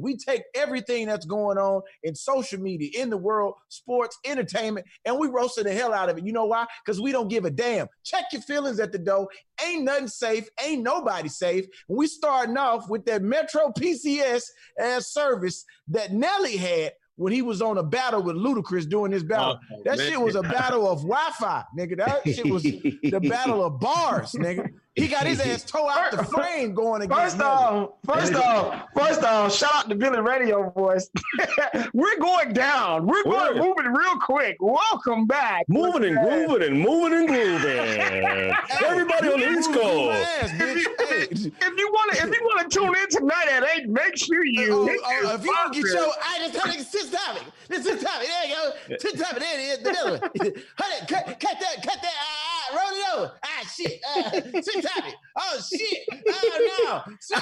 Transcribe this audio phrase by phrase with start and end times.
[0.00, 5.18] We take everything that's going on in social media, in the world, sports, entertainment, and
[5.18, 6.24] we roasting the hell out of it.
[6.24, 6.66] You know why?
[6.84, 7.86] Because we don't give a damn.
[8.04, 9.28] Check your feelings at the door.
[9.64, 10.48] Ain't nothing safe.
[10.64, 11.66] Ain't nobody safe.
[11.88, 14.42] And we starting off with that Metro PCS
[14.78, 19.22] as service that Nelly had when he was on a battle with Ludacris doing this
[19.22, 19.58] battle.
[19.70, 20.08] Oh, that man.
[20.10, 21.98] shit was a battle of Wi-Fi, nigga.
[21.98, 24.70] That shit was the battle of bars, nigga.
[25.00, 29.22] He got his ass toe out the frame going against First off, first off, first
[29.22, 31.08] off, shout out to Billy Radio Voice.
[31.94, 33.06] We're going down.
[33.06, 33.76] We're going Word.
[33.76, 34.58] moving real quick.
[34.60, 35.64] Welcome back.
[35.68, 38.54] Moving and grooving and moving and grooving.
[38.84, 40.18] Everybody on the East Coast.
[40.42, 44.18] ass, If you want to, if you want to tune in tonight at eight, make
[44.18, 44.74] sure you.
[44.74, 46.04] Oh, hit oh, your if you don't get sponsor.
[46.04, 47.42] your, I just told you six topic.
[47.68, 48.28] This is topic.
[48.28, 48.96] There you go.
[48.96, 49.38] Two topic.
[49.38, 49.78] There it is.
[49.78, 50.20] The other one.
[50.20, 51.08] Hold it.
[51.08, 51.82] Cut, cut that.
[51.82, 52.14] Cut that.
[52.20, 53.32] Ah, ah, roll it over.
[53.42, 54.00] Ah, shit.
[54.04, 55.14] Uh, six topic.
[55.38, 55.98] Oh shit.
[56.28, 57.14] Oh no.
[57.20, 57.40] Six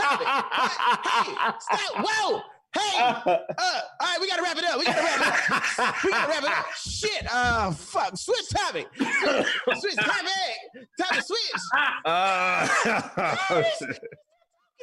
[0.00, 0.26] topic.
[1.06, 2.04] Hey, stop.
[2.06, 2.40] Whoa.
[2.40, 2.42] Hey.
[3.58, 4.78] Uh, all right, we gotta wrap it up.
[4.78, 5.26] We gotta wrap it
[5.80, 5.94] up.
[6.04, 6.66] We gotta wrap it up.
[6.76, 7.26] Shit.
[7.32, 8.16] Uh, fuck.
[8.16, 8.86] Switch topic.
[8.96, 10.56] Switch topic.
[10.98, 11.52] Topic switch.
[12.04, 12.68] Uh,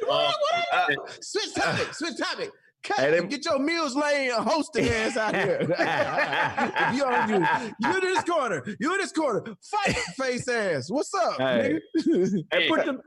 [0.06, 0.34] What?
[0.70, 1.24] What?
[1.24, 1.94] Switch topic.
[1.94, 2.50] Switch topic.
[2.84, 2.98] Cut.
[2.98, 5.58] Hey, Get your Mills Lane hosting ass out here.
[5.62, 7.34] if you don't do,
[7.80, 8.62] you in this corner.
[8.78, 9.42] You in this corner.
[9.62, 10.90] Fight face ass.
[10.90, 11.80] What's up, Hey.
[11.96, 12.44] nigga?
[12.52, 13.00] hey, put the,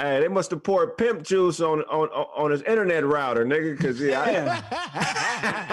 [0.00, 3.76] hey, they must have poured pimp juice on on on his internet router, nigga.
[3.76, 5.68] Because yeah, I-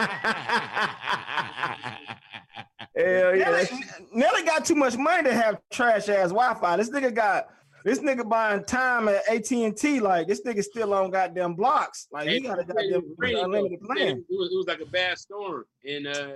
[2.96, 3.68] hell yeah, Nelly,
[4.14, 6.78] Nelly got too much money to have trash ass Wi-Fi.
[6.78, 7.48] This nigga got
[7.86, 10.00] this nigga buying time at AT and T.
[10.02, 12.08] Like this nigga still on goddamn blocks.
[12.12, 14.26] Like he got a goddamn unlimited It plan.
[14.30, 16.36] was, it was like a bad storm in uh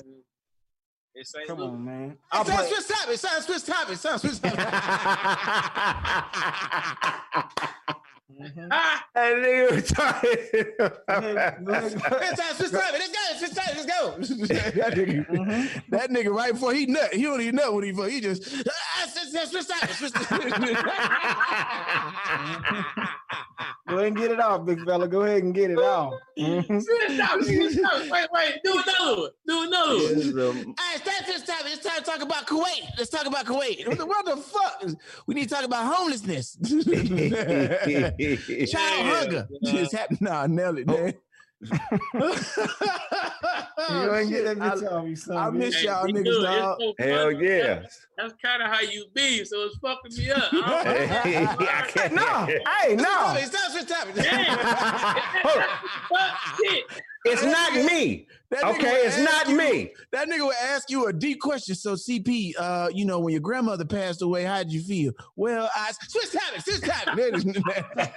[1.16, 1.48] in St.
[1.48, 1.68] Come Louis.
[1.70, 2.10] on, man.
[2.12, 3.18] Hey, I'll Sound play- switch topic.
[3.18, 3.98] Sound switch topic.
[3.98, 4.60] Sound switch topic.
[8.72, 9.86] Ah, Hey, nigga,
[12.38, 13.02] sound switch topic.
[13.02, 14.16] Let's go.
[14.18, 14.46] Let's go.
[14.46, 17.14] that, nigga, that nigga right before he nut.
[17.14, 18.10] He don't even nut when he fuck.
[18.10, 19.90] He just ah, switch, switch topic.
[19.92, 20.14] Switch
[23.90, 25.08] Go ahead and get it off, big fella.
[25.08, 26.14] Go ahead and get it off.
[26.38, 27.42] Stop, stop.
[28.10, 29.30] Wait, wait, do another one.
[29.48, 29.98] Do another one.
[30.16, 31.58] This is a- Hey, stop this time.
[31.66, 32.88] It's time to talk about Kuwait.
[32.98, 33.86] Let's talk about Kuwait.
[33.88, 34.84] What the, what the fuck?
[35.28, 36.56] We need to talk about homelessness.
[38.72, 39.48] Child hunger.
[39.62, 39.72] Yeah.
[39.74, 40.22] Just happened.
[40.22, 41.14] Nah, nail it, oh, man.
[41.62, 41.70] You
[42.20, 45.38] go ahead and get that bitch I, off, you son.
[45.38, 46.42] I of miss y'all we niggas, do.
[46.44, 46.78] Dog.
[46.80, 47.84] so Hell yeah.
[48.18, 50.44] That's kind of how you be, so it's fucking me up.
[50.54, 52.46] I Hey, don't- I can't- No,
[52.82, 53.38] hey, no.
[53.46, 54.16] Stop switch topic.
[56.10, 56.84] Fuck shit.
[57.26, 58.28] It's not me.
[58.50, 59.94] That Okay, it's not you- me.
[60.12, 61.76] That nigga would ask you a deep question.
[61.76, 65.12] So, CP, uh, you know, when your grandmother passed away, how did you feel?
[65.36, 68.14] Well, I switch topic, switch topic.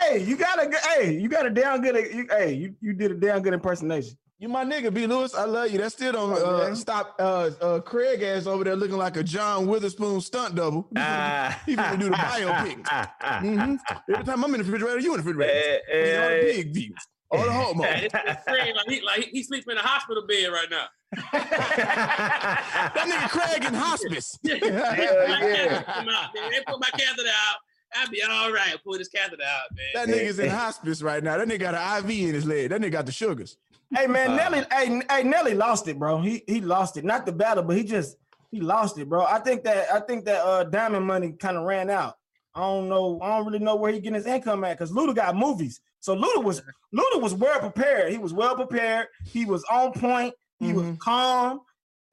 [0.00, 0.80] Hey, you got a good.
[0.80, 1.94] Hey, you got a damn good.
[2.14, 4.16] You, hey, you, you did a damn good impersonation.
[4.38, 5.06] you my nigga, B.
[5.06, 5.34] Lewis.
[5.34, 5.78] I love you.
[5.78, 6.76] That still don't uh, man.
[6.76, 10.88] stop uh, uh, Craig ass over there looking like a John Witherspoon stunt double.
[10.96, 11.58] Ah.
[11.66, 12.84] he finna do the biopic.
[12.84, 13.78] Mhm.
[14.10, 15.80] Every time I'm in the refrigerator, you in the refrigerator.
[15.92, 16.94] Eh, You know, the
[17.36, 17.50] pig feet.
[17.50, 17.84] All the homo.
[18.04, 20.86] It's, it's Craig, like he like he, he in a hospital bed right now.
[21.32, 24.38] that nigga Craig in hospice.
[24.44, 26.50] My catheter come out, man.
[26.50, 27.56] They put my catheter out.
[27.96, 28.74] I'll be all right.
[28.84, 30.06] Pull this catheter out, man.
[30.06, 31.36] That nigga's in hospice right now.
[31.38, 32.70] That nigga got an IV in his leg.
[32.70, 33.56] That nigga got the sugars.
[33.94, 34.64] Hey man, Uh, Nelly.
[34.72, 36.20] Hey, hey, Nelly lost it, bro.
[36.20, 37.04] He he lost it.
[37.04, 38.16] Not the battle, but he just
[38.50, 39.24] he lost it, bro.
[39.24, 42.16] I think that I think that uh diamond money kind of ran out.
[42.54, 43.18] I don't know.
[43.22, 45.80] I don't really know where he getting his income at because Luda got movies.
[46.00, 46.60] So Luda was
[46.94, 48.12] Luda was well prepared.
[48.12, 49.08] He was well prepared.
[49.26, 50.34] He was on point.
[50.60, 50.98] He was Mhm.
[51.00, 51.60] calm.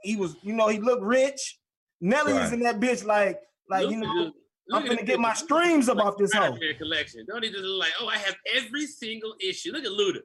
[0.02, 1.60] He was, you know, he looked rich.
[2.00, 4.26] Nelly is in that bitch like like you know.
[4.26, 4.34] this-
[4.74, 6.58] I'm look gonna get my streams up off this hoe.
[6.78, 7.26] Collection.
[7.28, 9.72] Don't he just look like, oh, I have every single issue.
[9.74, 10.22] Look at Luda.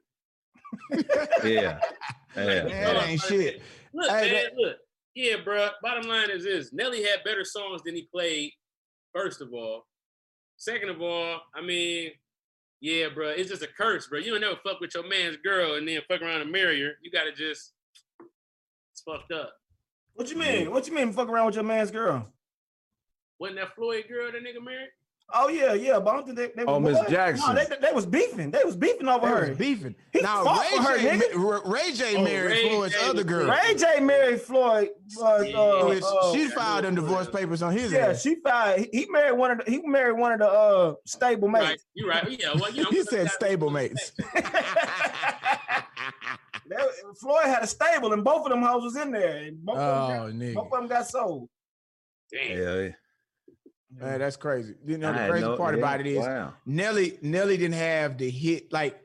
[1.44, 1.80] Yeah.
[2.36, 2.64] Yeah.
[2.64, 3.62] Man, that ain't shit.
[3.94, 4.76] Look, Hey, man, look.
[5.14, 5.70] Yeah, bro.
[5.82, 8.52] Bottom line is this: Nelly had better songs than he played.
[9.14, 9.86] First of all,
[10.56, 12.10] second of all, I mean,
[12.80, 14.18] yeah, bro, it's just a curse, bro.
[14.18, 16.92] You don't never fuck with your man's girl and then fuck around and marry her.
[17.02, 17.72] You gotta just,
[18.92, 19.52] it's fucked up.
[20.14, 20.70] What you mean?
[20.70, 21.12] What you mean?
[21.12, 22.26] Fuck around with your man's girl?
[23.38, 24.88] Wasn't that Floyd girl that nigga married?
[25.34, 26.46] Oh yeah, yeah, but I don't think they.
[26.54, 27.54] they Oh, was- Miss No, Jackson.
[27.56, 28.52] they, they was beefing.
[28.52, 29.48] They was beefing over They her.
[29.48, 29.96] was beefing.
[30.12, 31.36] He now fought Ray for her, J, nigga.
[31.36, 33.48] ma- Ray J Oh, married Ray Floyd's J other girl.
[33.50, 34.90] Ray J married Floyd.
[35.20, 35.56] Uh, Yeah.
[35.58, 38.22] uh, uh, she filed them divorce papers on his yeah, ass.
[38.22, 38.78] she filed.
[38.80, 39.70] He, he married one of the.
[39.70, 41.84] He married one of the uh stable Right, mates.
[41.94, 42.30] you right.
[42.40, 44.12] Yeah, well, you know, he said stable mates.
[47.20, 49.36] Floyd had a stable, and both of them hoes was in there.
[49.44, 51.48] And both, of them oh, got, both of them got sold.
[52.30, 52.58] Damn.
[52.58, 52.88] Yeah.
[53.98, 54.74] Man, that's crazy.
[54.84, 56.54] You know I the crazy no- part yeah, about it is wow.
[56.66, 59.00] Nelly Nelly didn't have the hit like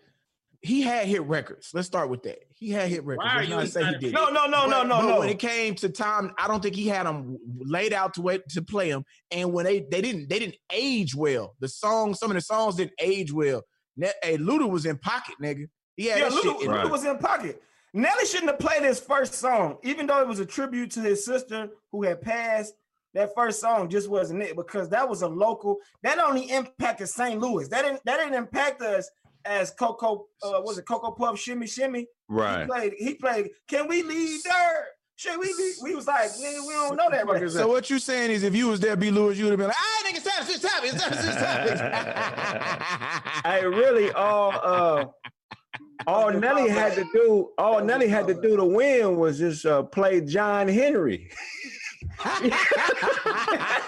[0.61, 1.71] he had hit records.
[1.73, 2.39] Let's start with that.
[2.53, 3.25] He had hit records.
[3.25, 4.13] Why are you not say he did.
[4.13, 5.19] No, no, no, no, But- no, but no.
[5.19, 8.47] When it came to time, I don't think he had them laid out to wait
[8.49, 9.03] to play them.
[9.31, 11.55] And when they they didn't they didn't age well.
[11.59, 13.63] The songs, some of the songs didn't age well.
[13.97, 15.65] Ne- hey, Luda was in pocket, nigga.
[15.95, 16.61] He had yeah, that Luda, shit.
[16.61, 16.91] In, Luda Right.
[16.91, 17.61] was in pocket.
[17.93, 21.25] Nelly shouldn't have played his first song, even though it was a tribute to his
[21.25, 22.73] sister who had passed.
[23.13, 25.77] That first song just wasn't it because that was a local.
[26.03, 27.39] That only impacted St.
[27.39, 27.67] Louis.
[27.67, 28.01] That didn't.
[28.05, 29.09] That didn't impact us
[29.45, 30.27] as Coco.
[30.41, 31.99] Uh, was it Coco Puff Shimmy Shimmy?
[32.01, 32.65] He Right.
[32.67, 32.93] played.
[32.97, 33.49] He played.
[33.67, 34.85] Can we leave there?
[35.17, 35.53] Should we?
[35.53, 35.75] Leave?
[35.83, 37.25] We was like, nigga, we don't know that.
[37.27, 37.49] fuck Right?
[37.51, 39.11] so what you saying is if you was there, B.
[39.11, 40.93] Lewis, you would have been like, ah, nigga, it's time to switch topics.
[40.93, 43.43] It's time to switch.
[43.45, 45.05] Hey, really, all uh,
[46.07, 49.83] all Nelly had to do, all Nelly had to do to win was just uh,
[49.83, 51.29] play John Henry.
[52.21, 52.49] he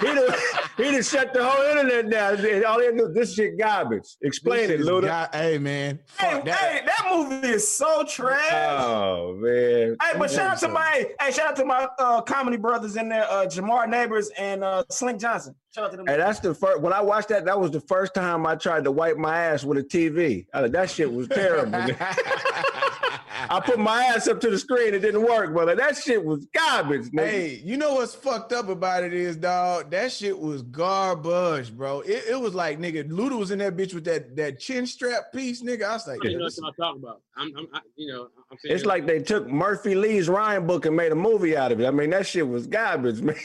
[0.08, 0.34] done,
[0.78, 2.66] he done shut the whole internet down.
[2.66, 4.04] All he had to do, this shit garbage.
[4.22, 5.06] Explain it, This is Luda.
[5.08, 6.56] God- hey man, Hey, that.
[6.56, 8.52] hey, that movie is so trash.
[8.80, 9.96] Oh man.
[10.02, 13.10] Hey, but shout out to my hey, shout out to my uh, comedy brothers in
[13.10, 15.56] there, uh, Jamar Neighbors and uh, Slink Johnson.
[15.74, 16.06] Shout out to them.
[16.08, 16.82] Hey, that's the first.
[16.82, 19.64] When I watched that, that was the first time I tried to wipe my ass
[19.64, 20.46] with a TV.
[20.54, 21.72] I, that shit was terrible.
[23.50, 25.76] I put my ass up to the screen, it didn't work, brother.
[25.76, 27.30] That shit was garbage, nigga.
[27.30, 29.92] Hey, you know what's fucked up about it is, dog.
[29.92, 32.02] That shit was garbage, bro.
[32.02, 35.32] It, it was like, nigga, Luda was in that bitch with that that chin strap
[35.34, 35.84] piece, nigga.
[35.84, 37.22] I was like, I don't yeah, know what y'all talking about.
[37.36, 40.86] I'm, I'm I, you know, I'm saying It's like they took Murphy Lee's Ryan book
[40.86, 41.86] and made a movie out of it.
[41.86, 43.36] I mean, that shit was garbage, man.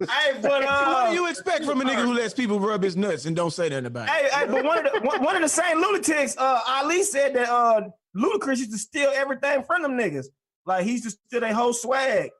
[0.00, 2.96] hey, but uh, what do you expect from a nigga who lets people rub his
[2.96, 4.10] nuts and don't say nothing about it?
[4.10, 7.34] hey, hey, but one of the one, one of the same lunatics, uh, Ali said
[7.34, 7.82] that uh,
[8.16, 10.26] Ludacris used to steal everything from them niggas.
[10.66, 12.30] Like he used to steal their whole swag.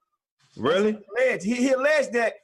[0.57, 0.99] really?
[1.19, 1.45] Alleged.
[1.45, 2.35] He, he alleged that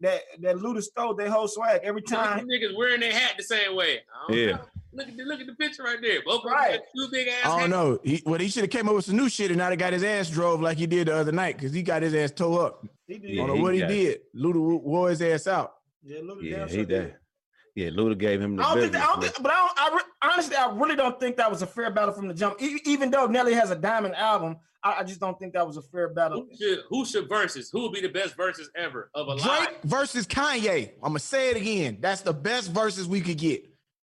[0.00, 2.46] that that Luda stole their whole swag every Some time.
[2.46, 3.98] niggas wearing their hat the same way.
[4.14, 4.52] I don't Yeah.
[4.52, 4.60] know.
[4.94, 6.22] Look at the look at the picture right there.
[6.24, 6.80] Both of them Right.
[6.96, 7.44] two big ass.
[7.44, 7.70] I don't hats.
[7.70, 7.98] know.
[8.02, 9.92] He, well, he should have came up with some new shit and now they got
[9.92, 12.58] his ass drove like he did the other night because he got his ass towed
[12.60, 12.86] up.
[13.06, 13.32] He did.
[13.32, 14.20] I don't know he what he got- did.
[14.34, 15.74] Luda wore his ass out.
[16.02, 17.16] Yeah, Luda Yeah, damn he did.
[17.78, 19.78] Yeah, Luda gave him the I don't think, that, I don't think, but I don't.
[19.78, 22.60] I re- honestly, I really don't think that was a fair battle from the jump.
[22.60, 25.76] E- even though Nelly has a diamond album, I, I just don't think that was
[25.76, 26.44] a fair battle.
[26.50, 27.70] Who should who should versus?
[27.70, 29.68] Who would be the best versus ever of a Drake live?
[29.84, 30.90] versus Kanye.
[31.04, 31.98] I'm gonna say it again.
[32.00, 33.62] That's the best verses we could get.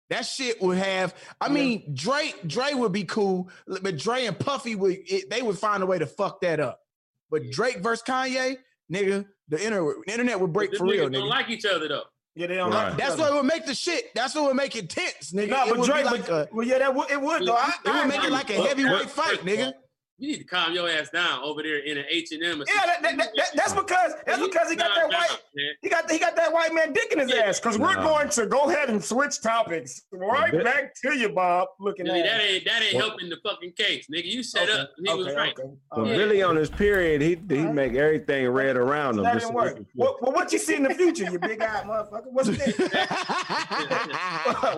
[0.09, 1.15] That shit would have.
[1.39, 2.45] I mean, Drake.
[2.45, 3.49] Drake would be cool,
[3.81, 4.97] but Dre and Puffy would.
[5.05, 6.81] It, they would find a way to fuck that up.
[7.29, 8.57] But Drake versus Kanye,
[8.91, 11.29] nigga, the inter, internet would break for real, niggas don't nigga.
[11.29, 12.03] like each other though.
[12.35, 12.71] Yeah, they don't.
[12.71, 12.89] Right.
[12.89, 13.35] like That's what other.
[13.35, 14.13] would make the shit.
[14.15, 15.49] That's what would make it tense, nigga.
[15.49, 16.47] No, it but Drake, be like a.
[16.51, 17.55] well, yeah, that would, it would though.
[17.55, 19.73] I, It I would make it like a heavyweight fight, nigga.
[20.21, 22.59] You need to calm your ass down over there in an H and M.
[22.67, 25.39] Yeah, that, that, that, that- that's because that's because he got that white
[25.81, 27.41] he got he got that white man dick in his Yeah.
[27.45, 27.59] ass.
[27.59, 28.03] Because we're Nah.
[28.03, 30.61] going to go ahead and switch topics right Yeah.
[30.61, 31.69] back to you, Bob.
[31.79, 34.25] Looking That at ain't that ain't What- helping the fucking case, nigga.
[34.25, 34.91] You set Okay, up.
[35.03, 35.57] He was right.
[35.59, 35.69] okay.
[35.89, 36.15] But All right.
[36.15, 39.23] really, on his period, he he make everything red around him.
[39.23, 39.79] That didn't work.
[39.95, 42.27] What, well, what you see in the future, you big eyed motherfucker?
[42.31, 42.77] What's next?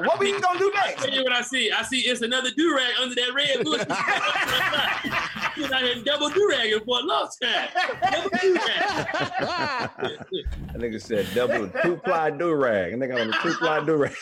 [0.07, 1.03] what we gonna do I next?
[1.03, 1.69] tell you what I see.
[1.69, 3.81] I see it's another do rag under that red bush.
[5.55, 7.69] He's out here double do ragging for a long time.
[8.11, 8.53] Double do.
[8.53, 10.27] That
[10.75, 12.93] nigga said double two ply do rag.
[12.93, 14.15] Nigga on a two ply do rag.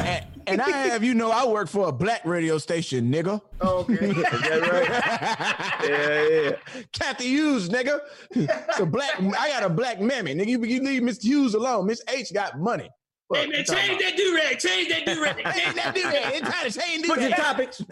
[0.00, 3.40] And, and I have you know I work for a black radio station, nigga.
[3.60, 3.94] Okay.
[4.10, 5.88] Is that right?
[5.88, 6.82] Yeah, yeah.
[6.92, 8.00] Cathy Hughes, nigga.
[8.76, 9.20] So black.
[9.20, 10.46] I got a black mammy, nigga.
[10.48, 11.86] You, you leave Miss Hughes alone.
[11.86, 12.88] Miss H got money.
[13.34, 14.58] Hey man, change that do rag.
[14.58, 15.36] Change that do rag.
[15.36, 16.04] Change that dude.
[16.06, 17.38] It's time to change Switch your this.
[17.38, 17.82] topics.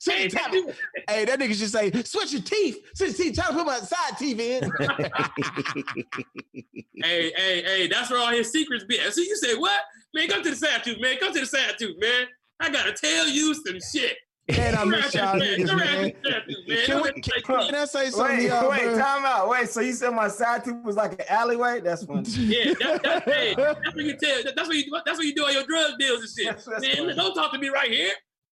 [0.00, 0.52] Change topic.
[0.52, 0.72] do
[1.08, 2.78] Hey, that nigga should say, switch your teeth.
[2.94, 3.34] Switch your teeth.
[3.34, 4.70] Try to put my side teeth in.
[7.04, 8.98] Hey, hey, hey, that's where all his secrets be.
[9.10, 9.80] So you say what?
[10.14, 11.16] Man, come to the side tooth, man.
[11.18, 12.26] Come to the side tooth, man.
[12.58, 14.16] I gotta tell you some shit.
[14.50, 16.12] Man, I miss y'all niggas, man.
[16.12, 16.86] to the side tooth, man.
[16.86, 18.98] Can, we, let can, can I say something, Wait, to y'all, wait, bro?
[18.98, 19.48] time out.
[19.48, 21.80] Wait, so you said my side tooth was like an alleyway?
[21.80, 22.22] That's funny.
[22.30, 24.42] Yeah, that, that, hey, that's what you tell.
[24.56, 24.84] That's what you.
[25.04, 26.46] That's what you do on your drug deals and shit.
[26.46, 27.14] That's- that's man, funny.
[27.14, 28.12] don't talk to me right here.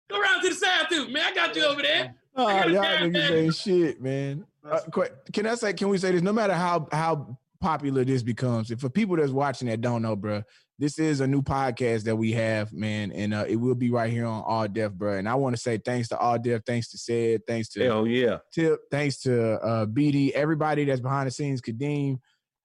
[0.10, 1.24] Go around to the side tooth, man.
[1.26, 2.16] I got you over there.
[2.36, 4.46] Oh, I y'all got niggas bad- ain't shit, man.
[4.64, 4.80] Uh,
[5.34, 5.74] can I say?
[5.74, 6.22] Can we say this?
[6.22, 10.16] No matter how how popular this becomes, if for people that's watching that don't know,
[10.16, 10.42] bro,
[10.82, 14.12] this is a new podcast that we have, man, and uh, it will be right
[14.12, 15.16] here on All Def, bro.
[15.16, 18.08] And I want to say thanks to All Def, thanks to Said, thanks to Hell
[18.08, 18.40] yeah.
[18.52, 22.18] Tip, thanks to uh, BD, everybody that's behind the scenes, Kadeem,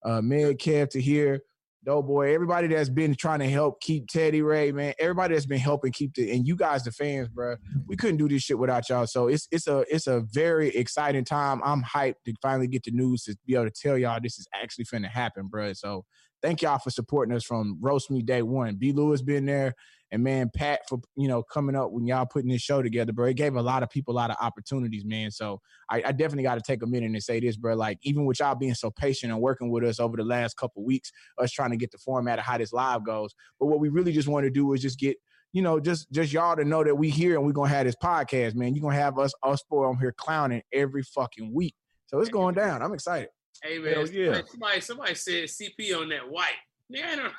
[0.03, 1.43] uh, Meg, Kev, to here,
[1.85, 5.93] Doughboy, everybody that's been trying to help keep Teddy Ray, man, everybody that's been helping
[5.93, 7.57] keep the and you guys, the fans, bro.
[7.87, 9.07] We couldn't do this shit without y'all.
[9.07, 11.61] So it's it's a it's a very exciting time.
[11.63, 14.49] I'm hyped to finally get the news to be able to tell y'all this is
[14.55, 15.75] actually finna happen, bro.
[15.75, 16.07] So
[16.47, 18.77] thank y'all for supporting us from roast me day one.
[18.77, 19.75] B Lewis been there,
[20.13, 23.27] and man, Pat for you know coming up when y'all putting this show together, bro.
[23.27, 25.33] It gave a lot of people a lot of opportunities, man.
[25.33, 25.61] So
[25.91, 27.75] I, I definitely got to take a minute and say this, bro.
[27.75, 30.85] Like even with y'all being so patient and working with us over the last couple
[30.85, 33.35] weeks, us trying to get the format of how this live goes.
[33.59, 35.17] But what we really just want to do is just get
[35.53, 37.97] you know, just just y'all to know that we here and we're gonna have this
[38.01, 38.75] podcast, man.
[38.75, 41.75] You're gonna have us us four on here clowning every fucking week.
[42.07, 42.83] So it's going down.
[42.83, 43.31] I'm excited.
[43.63, 44.41] Hey man, Hell yeah.
[44.47, 46.51] somebody, somebody somebody said CP on that white.
[46.93, 47.31] Nigga, I ain't no,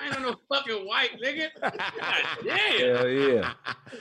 [0.00, 1.48] I ain't no fucking white nigga.
[1.60, 1.72] God
[2.44, 2.96] damn.
[2.96, 3.52] Hell yeah.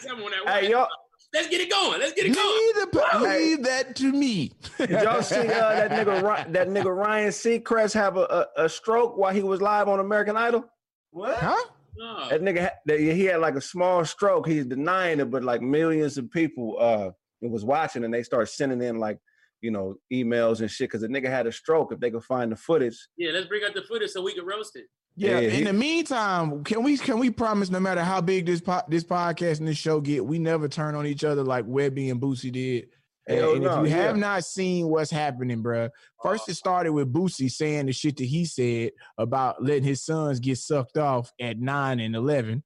[0.09, 0.63] I'm on that white.
[0.63, 0.87] Hey, y'all,
[1.33, 1.99] Let's get it going.
[1.99, 2.73] Let's get it going.
[2.75, 4.51] Leave, the, leave that to me.
[4.77, 9.15] did y'all see uh, that nigga that nigga Ryan Seacrest have a, a, a stroke
[9.15, 10.65] while he was live on American Idol?
[11.11, 11.37] What?
[11.37, 11.63] Huh?
[11.95, 12.29] No.
[12.29, 14.47] That nigga, that, he had like a small stroke.
[14.47, 17.11] He's denying it, but like millions of people uh
[17.41, 19.19] was watching, and they start sending in like
[19.61, 21.91] you know emails and shit because the nigga had a stroke.
[21.91, 24.45] If they could find the footage, Yeah, let's bring out the footage so we can
[24.45, 24.85] roast it.
[25.15, 25.39] Yeah.
[25.39, 28.61] Yeah, in he- the meantime, can we can we promise no matter how big this
[28.61, 32.09] po- this podcast and this show get, we never turn on each other like Webbie
[32.11, 32.87] and Boosie did.
[33.27, 35.89] And, Hell and if no, you have not seen what's happening, bruh,
[36.23, 40.39] first it started with Boosie saying the shit that he said about letting his sons
[40.39, 42.63] get sucked off at nine and eleven,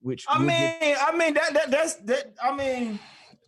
[0.00, 2.34] which I mean, get- I mean that, that that's that.
[2.42, 2.98] I mean,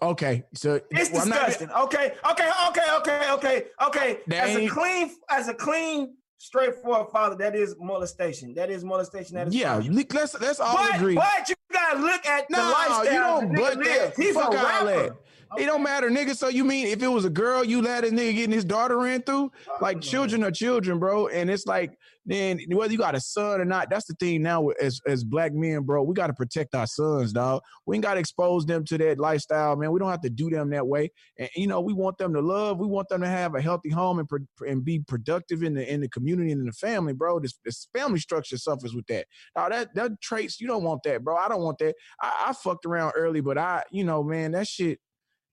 [0.03, 1.71] okay, so it's well, I'm not- disgusting.
[1.71, 4.19] okay, okay, okay, okay, okay, okay.
[4.33, 8.55] As a clean, as a clean, straightforward father, that is molestation.
[8.55, 9.37] That is molestation.
[9.37, 10.05] That is yeah, crime.
[10.13, 11.15] let's let's all But, agree.
[11.15, 13.05] but you gotta look at the No, lifestyle.
[13.05, 14.15] you don't the but that.
[14.17, 15.17] He's Fuck a rapper.
[15.57, 16.35] It don't matter, nigga.
[16.37, 18.99] So you mean if it was a girl you let a nigga getting his daughter
[18.99, 19.53] ran through?
[19.69, 21.29] Oh, like children are children, bro.
[21.29, 24.69] And it's like then whether you got a son or not, that's the thing now
[24.81, 26.03] as as black men, bro.
[26.03, 27.63] We got to protect our sons, dog.
[27.87, 29.93] We ain't got to expose them to that lifestyle, man.
[29.93, 31.11] We don't have to do them that way.
[31.39, 32.79] And you know, we want them to love.
[32.79, 35.93] We want them to have a healthy home and pro- and be productive in the
[35.93, 37.41] in the community and in the family, bro.
[37.41, 39.27] This, this family structure suffers with that.
[39.55, 41.37] Now that that traits you don't want that, bro.
[41.37, 41.95] I don't want that.
[42.23, 44.99] I, I fucked around early, but I, you know, man, that shit,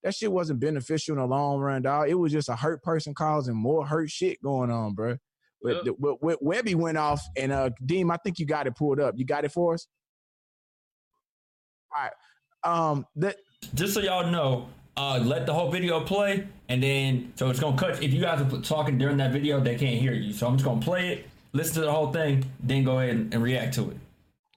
[0.03, 2.09] that shit wasn't beneficial in the long run, dog.
[2.09, 5.17] It was just a hurt person causing more hurt shit going on, bro.
[5.63, 5.83] But Yep.
[5.85, 8.99] the, what, what Webbie went off, and uh, Deem, I think you got it pulled
[8.99, 9.15] up.
[9.17, 9.87] You got it for us.
[11.95, 12.11] All right.
[12.63, 13.37] Um, that
[13.73, 17.77] just so y'all know, uh, let the whole video play, and then so it's gonna
[17.77, 18.01] cut.
[18.03, 20.33] If you guys are talking during that video, they can't hear you.
[20.33, 23.33] So I'm just gonna play it, listen to the whole thing, then go ahead and,
[23.33, 23.97] and react to it.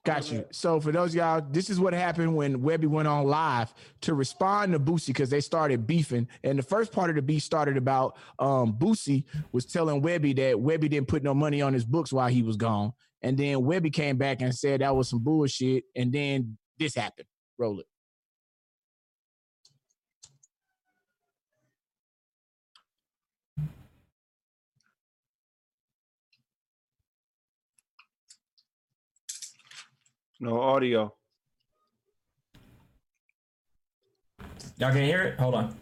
[0.05, 0.45] Got you.
[0.51, 4.13] So for those of y'all, this is what happened when Webbie went on live to
[4.13, 6.27] respond to Boosie because they started beefing.
[6.43, 10.57] And the first part of the beef started about um Boosie was telling Webbie that
[10.57, 12.93] Webbie didn't put no money on his books while he was gone.
[13.23, 15.85] And then Webbie came back and said that was some bullshit.
[15.95, 17.27] And then this happened.
[17.57, 17.87] Roll it.
[30.39, 31.13] No audio.
[34.77, 35.39] Y'all can hear it.
[35.39, 35.75] Hold on.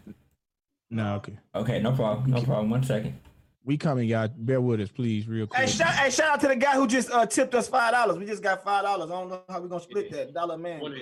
[0.90, 1.36] No, okay.
[1.54, 2.30] Okay, no problem.
[2.30, 2.70] No problem.
[2.70, 3.18] One second.
[3.64, 4.28] We coming, y'all.
[4.36, 5.68] Bear with us, please, real Hey, quick.
[5.70, 8.18] shout, hey, shout out to the guy who just uh, tipped us five dollars.
[8.18, 9.10] We just got five dollars.
[9.10, 10.80] I don't know how we're gonna split that dollar man.
[10.80, 10.96] Wanna-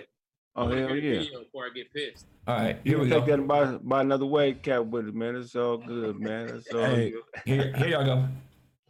[0.54, 1.18] Oh wanna hell hear the yeah!
[1.20, 2.26] video Before I get pissed.
[2.46, 3.26] All right, You here we take go.
[3.26, 5.34] that and buy, buy another way, cap with it, man.
[5.36, 6.48] It's all good, man.
[6.50, 7.10] It's all Hey.
[7.10, 7.22] good.
[7.46, 8.12] Here, here y'all go.
[8.12, 8.28] All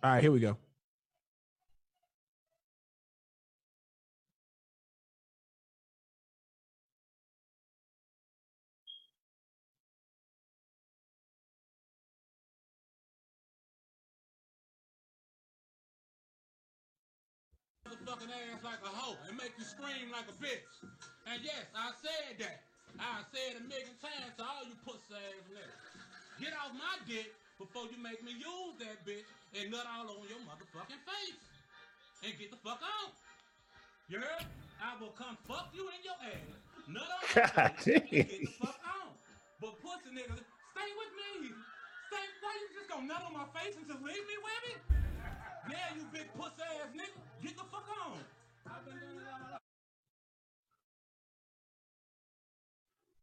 [0.02, 0.56] right, here we go.
[18.22, 20.70] Motherfucking ass like a hoe and make you scream like a bitch.
[21.26, 22.62] And yes, I said that.
[23.00, 25.82] I said a million times to all you pussy ass niggas.
[26.38, 29.26] Get off my dick before you make me use that bitch
[29.58, 31.42] and nut all on your motherfucking face.
[32.22, 33.16] And get the fuck out.
[34.08, 34.46] You heard?
[34.78, 36.58] I will come fuck you in your ass.
[36.86, 39.14] Nut on your God face and get the fuck out.
[39.58, 40.42] But pussy niggas,
[40.74, 41.50] stay with me.
[42.10, 44.78] Stay, why you just gonna nut on my face and just leave me with it?
[45.70, 47.42] Yeah, you big pussy ass nigga.
[47.42, 48.18] Get the fuck on.
[48.66, 49.58] I've been doing it all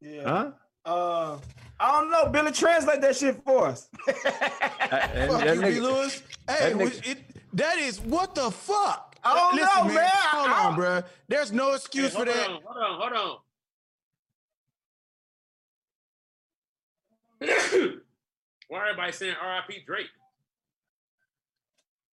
[0.01, 0.23] Yeah.
[0.27, 0.51] Huh?
[0.85, 1.37] Uh,
[1.79, 2.27] I don't know.
[2.29, 3.89] Billy, translate that shit for us.
[4.91, 5.79] Uh, Fuck that you, B.
[5.79, 6.23] Lewis.
[6.47, 7.19] Hey, that nigga- it,
[7.53, 9.15] that is what the fuck?
[9.23, 10.09] I don't Listen, know, man.
[10.11, 11.03] Hold I- on, bro.
[11.27, 12.49] There's no Hey, excuse for that.
[12.49, 13.37] on, hold on, hold on.
[18.67, 19.83] Why everybody saying R.I.P.
[19.85, 20.07] Drake?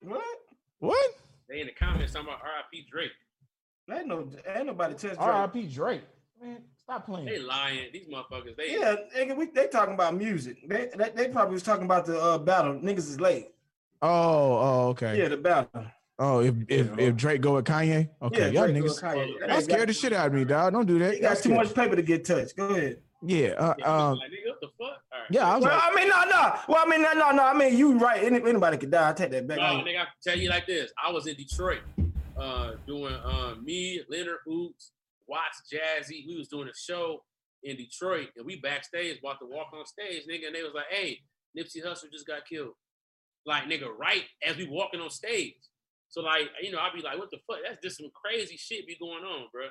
[0.06, 0.24] What?
[0.78, 1.10] What?
[1.48, 2.86] They in the comments talking about R.I.P.
[2.90, 3.10] Drake.
[3.92, 5.20] Ain't no, ain't nobody touch Drake.
[5.20, 5.66] R.I.P.
[5.68, 6.02] Drake.
[6.42, 7.26] Man, stop playing.
[7.26, 7.88] They lying.
[7.92, 8.56] These motherfuckers.
[8.56, 10.68] They Yeah, nigga, we, they talking about music.
[10.68, 12.74] They, they, they probably was talking about the uh, battle.
[12.74, 13.48] Niggas is late.
[14.02, 15.18] Oh, oh, okay.
[15.18, 15.86] Yeah, the battle.
[16.18, 17.04] Oh, if if, Yeah.
[17.06, 19.00] if Drake go with Kanye, okay, Yeah, y'all Drake niggas.
[19.00, 19.46] go Kanye.
[19.46, 20.72] That scared the shit out of me, dog.
[20.72, 21.14] Don't do that.
[21.14, 21.56] He Y'all got too scared.
[21.66, 22.56] much paper to get touched.
[22.56, 22.98] Go ahead.
[23.22, 23.48] Yeah.
[23.50, 24.18] Uh, Yeah, um.
[24.60, 25.02] Like, nigga, what the fuck?
[25.12, 25.28] All right.
[25.30, 25.50] Yeah.
[25.50, 26.54] I was Well, like, I mean, no, no.
[26.68, 27.44] Well, I mean, no, no, no.
[27.44, 28.22] I mean, you right.
[28.22, 29.10] Any, anybody could die.
[29.10, 29.58] I take that back.
[29.58, 30.92] No, I- nigga, I can tell you like this.
[31.04, 31.80] I was in Detroit,
[32.38, 34.90] uh, doing um, me, Leonard Ouzts,
[35.26, 36.26] Watts, Jazzy.
[36.26, 37.22] We was doing a show
[37.62, 40.86] in Detroit, and we backstage about to walk on stage, nigga, and they was like,
[40.90, 41.20] "Hey,
[41.56, 42.74] Nipsey Hussle just got killed."
[43.44, 45.54] Like, nigga, right as we walking on stage.
[46.08, 47.58] So like, you know, I'd be like, "What the fuck?
[47.64, 49.66] That's just some crazy shit be going on, bro."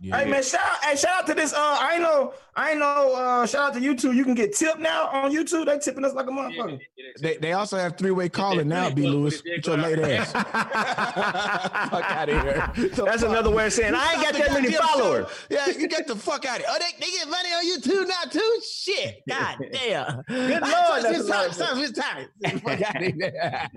[0.00, 0.18] Yeah.
[0.18, 1.52] Hey man, shout out, hey, shout out to this.
[1.52, 3.14] Uh, I know, I know.
[3.14, 4.14] Uh, shout out to YouTube.
[4.14, 5.66] You can get tipped now on YouTube.
[5.66, 6.70] They tipping us like a Yeah, motherfucker.
[6.72, 9.02] yeah, yeah, They, they also have three way calling now, B.
[9.06, 9.40] Lewis.
[9.42, 10.32] Get your late ass.
[10.32, 12.70] fuck out of here.
[12.88, 13.30] The That's fuck?
[13.30, 15.26] another way of saying I ain't got that many followers.
[15.28, 15.34] show.
[15.50, 16.66] Yeah, you get the fuck out of here.
[16.70, 18.60] Oh, they, they get money on YouTube now too?
[18.68, 19.22] Shit.
[19.28, 20.22] God damn.
[20.28, 21.28] Good Lord, thought that's it's
[21.58, 21.78] time.
[21.78, 22.60] of- it's time.
[22.60, 23.68] Fuck out of here.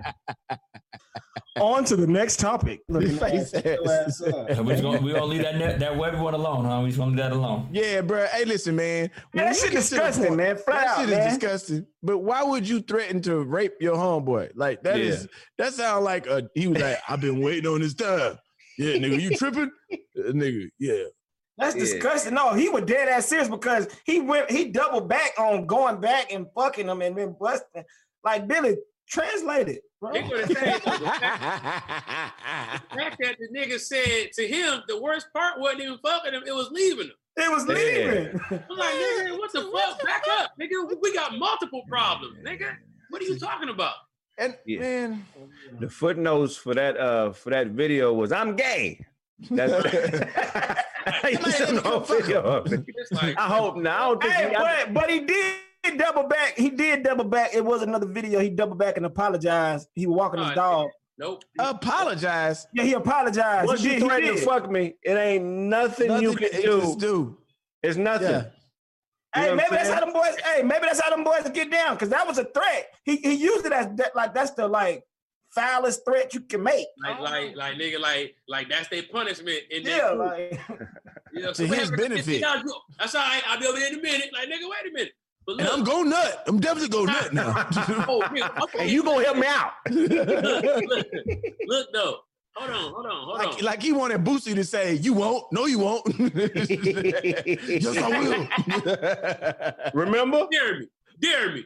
[1.60, 2.80] On to the next topic.
[2.88, 4.20] Looking Face at- ass.
[4.20, 6.80] We just gonna we gonna leave that net, that web one alone, huh?
[6.82, 7.68] We just gonna leave that alone.
[7.72, 8.26] Yeah, bro.
[8.26, 9.10] Hey, listen, man.
[9.10, 10.56] Man, that When shit you get to the disgusting, point- man.
[10.56, 11.26] Flat that out, shit man.
[11.28, 11.86] is disgusting.
[12.02, 14.50] But why would you threaten to rape your homeboy?
[14.54, 15.04] Like that Yeah.
[15.04, 15.28] is
[15.58, 18.38] that sounds like a he was like, I've been waiting on this time.
[18.78, 19.70] Yeah, nigga, you tripping?
[20.16, 21.02] Uh, nigga, yeah.
[21.58, 21.80] That's Yeah.
[21.80, 22.34] disgusting.
[22.34, 26.32] No, he was dead ass serious because he went, he doubled back on going back
[26.32, 27.82] and fucking him and then busting.
[28.24, 28.76] Like Billy,
[29.08, 30.12] translate it, bro.
[30.12, 30.84] They gonna say the fact
[32.90, 36.42] the fact that the nigga said to him the worst part wasn't even fucking him;
[36.46, 37.12] it was leaving him.
[37.36, 38.06] It was leaving.
[38.06, 38.12] Yeah.
[38.12, 38.40] leaving.
[38.70, 40.02] I'm like, nigga, what the fuck?
[40.04, 40.88] Back up, nigga.
[41.00, 42.76] We got multiple problems, nigga.
[43.10, 43.94] What are you talking about?
[44.38, 44.80] And Yeah.
[44.80, 45.26] man,
[45.80, 49.04] The footnotes for that uh for that video was I'm gay.
[49.50, 49.72] That's
[51.06, 52.84] I used to Man, know fuck video of it.
[52.88, 54.00] It's like, I hope not.
[54.00, 55.56] I don't think hey, he, I, but but he did
[55.92, 56.54] double back.
[56.56, 57.54] He did double back.
[57.54, 58.40] It was another video.
[58.40, 59.88] He doubled back and apologized.
[59.94, 60.90] He was walking his Oh, dog.
[61.18, 61.44] nope.
[61.58, 62.66] apologize.
[62.74, 63.66] Yeah, he apologized.
[63.66, 66.80] once he you did, he threaten to fuck me, it ain't nothing, you can do.
[66.80, 67.38] just do.
[67.82, 68.28] It's nothing.
[68.30, 68.42] Yeah.
[69.36, 69.94] You Hey, know what maybe that's saying?
[69.98, 70.36] how them boys.
[70.44, 72.86] Hey, maybe that's how them boys get down because that was a threat.
[73.04, 75.02] He he used it as that, like that's the like
[75.52, 76.86] foulest threat you can make.
[77.02, 79.58] Like, like, like, nigga, like, like that's their punishment.
[79.74, 80.60] And Yeah, then, like
[81.32, 82.08] you know, To what his happened?
[82.10, 82.40] benefit.
[82.98, 83.42] That's all right.
[83.48, 84.30] I'll be over there in a minute.
[84.32, 85.12] Like, nigga, wait a minute.
[85.46, 86.42] But And I'm going nut.
[86.46, 87.48] I'm definitely going nut now.
[88.08, 88.78] oh, nigga, okay.
[88.80, 89.72] And you gonna help me out.
[89.90, 91.06] look, look,
[91.66, 92.16] look, though.
[92.56, 93.46] Hold on, hold on, hold on.
[93.46, 96.06] like, like he wanted Boosie to say, "You won't, no, you won't."
[97.68, 98.08] yes, I
[99.92, 100.02] will.
[100.04, 100.46] Remember?
[100.52, 100.86] dare me,
[101.20, 101.64] dare me.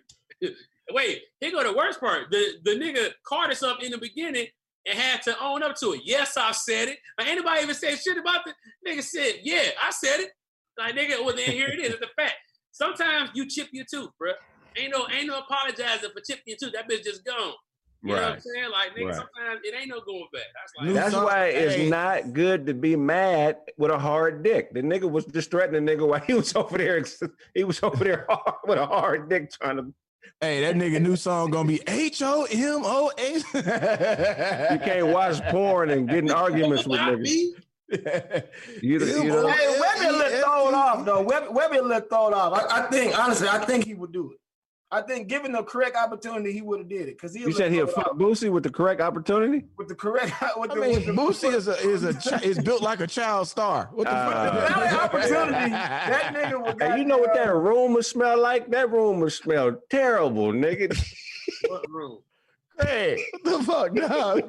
[0.90, 2.30] Wait, here go the worst part.
[2.30, 4.46] The the nigga caught us up in the beginning
[4.88, 6.00] and had to own up to it.
[6.04, 6.98] Yes, I said it.
[7.18, 8.54] Like anybody even said shit about the
[8.88, 10.30] nigga said, yeah, I said it.
[10.78, 11.92] Like nigga, well then here it is.
[11.94, 12.36] It's a fact.
[12.78, 14.32] Sometimes you chip your tooth, bro.
[14.76, 16.72] Ain't no ain't no apologizing for chipping your tooth.
[16.72, 17.52] That bitch just gone.
[18.04, 18.70] You know what I'm saying?
[18.70, 19.14] Like nigga, Right.
[19.16, 20.42] sometimes it ain't no going back.
[20.54, 21.88] That's like That's song- why it's Hey.
[21.88, 24.72] not good to be mad with a hard dick.
[24.72, 27.04] The nigga was just threatening the nigga while he was over there.
[27.54, 29.92] He was over there hard, with a hard dick trying to.
[30.40, 33.32] hey, that nigga new song gonna be H O M O A.
[34.72, 37.64] You can't watch porn and get in arguments with Why niggas.
[37.90, 37.98] Me?
[38.82, 41.24] You, you know, hey, Webbie looked thrown off though.
[41.24, 42.52] Webbie, Webbie looked thrown off.
[42.52, 44.38] I, I think honestly, I think he would do it.
[44.90, 47.70] I think given the correct opportunity, he would have did it because he you said
[47.72, 49.66] he'll fuck Boosie with the correct opportunity.
[49.76, 50.32] with the correct.
[50.56, 53.00] With I the, mean, with the, Boosie is a is a chi- is built like
[53.00, 53.90] a child star.
[53.92, 54.68] What the Uh, fuck?
[54.78, 56.80] That opportunity, that nigga would.
[56.82, 58.70] Hey, you know what that room would smell like?
[58.70, 60.96] That room would smell terrible, nigga.
[61.68, 62.18] What room?
[62.80, 64.42] Hey, What the fuck, dog?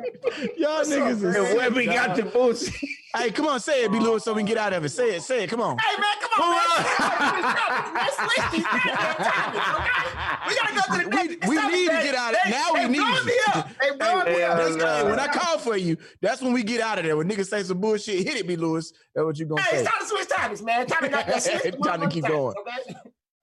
[0.57, 2.17] Y'all niggas is and when we sick, got dog.
[2.17, 3.99] to Boosie, Hey, come on, say it, B.
[3.99, 4.89] Lewis, so we can get out of it.
[4.89, 5.49] Say it, say it.
[5.49, 5.77] Come on.
[5.79, 7.93] Hey man, come on, man.
[7.95, 10.47] Let's list these goddamn topics, okay?
[10.47, 11.47] We gotta go to the next.
[11.47, 11.73] we topic.
[11.73, 13.43] need to get out of- they- now we need blowing me you.
[13.55, 13.69] up.
[13.81, 14.51] They blowing me Hey, up.
[14.51, 17.17] uh, That's hey, when I call for you, that's when we get out of there.
[17.17, 18.55] When niggas say some bullshit, hit it, B.
[18.55, 18.93] Lewis.
[19.15, 19.81] That's what you gonna Hey, say.
[19.83, 20.85] it's time to switch topics, man.
[20.85, 21.25] Time to, not,
[21.83, 22.55] Time to keep going.
[22.59, 22.95] Okay?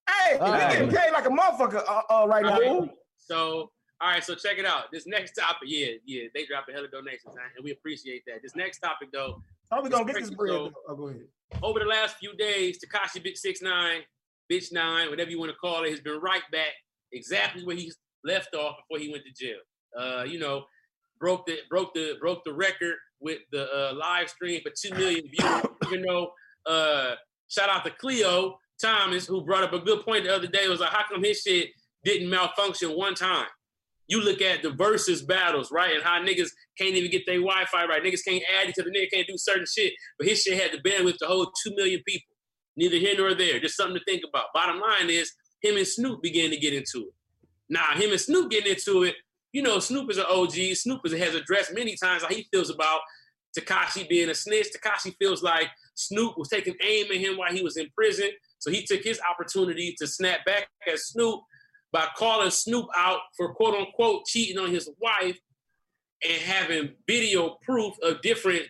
[0.08, 0.72] Hey, we right.
[0.74, 2.54] getting paid like a motherfucker uh, uh, right now.
[2.60, 2.90] All right.
[3.18, 4.92] So, all right, so check it out.
[4.92, 8.42] This next topic, yeah, yeah, they dropping hella donations, man, and we appreciate that.
[8.42, 10.52] This next topic, though, How we gonna get this bread?
[10.54, 11.22] Oh, go ahead.
[11.62, 14.00] over the last few days, Tekashi Bitch Six Nine,
[14.52, 16.72] Bitch Nine, whatever you want to call it, has been right back
[17.12, 17.90] exactly where he
[18.24, 19.58] left off before he went to jail.
[19.98, 20.64] Uh, you know,
[21.18, 25.22] broke the broke the broke the record with the uh, live stream for two million
[25.22, 25.62] views.
[25.86, 26.30] even though,
[26.66, 27.14] uh,
[27.48, 30.64] shout out to Cleo Thomas who brought up a good point the other day.
[30.64, 31.70] It Was like, how come his shit
[32.04, 33.46] didn't malfunction one time?
[34.08, 37.86] You look at the versus battles, right, and how niggas can't even get their Wi-Fi
[37.86, 38.02] right.
[38.02, 40.72] Niggas can't add it to the nigga can't do certain shit, but his shit had
[40.72, 42.36] the bandwidth to hold two million people.
[42.76, 43.58] Neither here nor there.
[43.58, 44.46] Just something to think about.
[44.54, 47.14] Bottom line is, him and Snoop began to get into it.
[47.68, 49.14] Now, him and Snoop getting into it,
[49.52, 50.52] you know, Snoop is an OG.
[50.74, 53.00] Snoop is, has addressed many times how he feels about
[53.58, 54.68] Tekashi being a snitch.
[54.76, 58.30] Tekashi feels like Snoop was taking aim at him while he was in prison.
[58.58, 61.40] So he took his opportunity to snap back at Snoop
[61.92, 65.38] by calling Snoop out for quote unquote cheating on his wife
[66.22, 68.62] and having video proof of different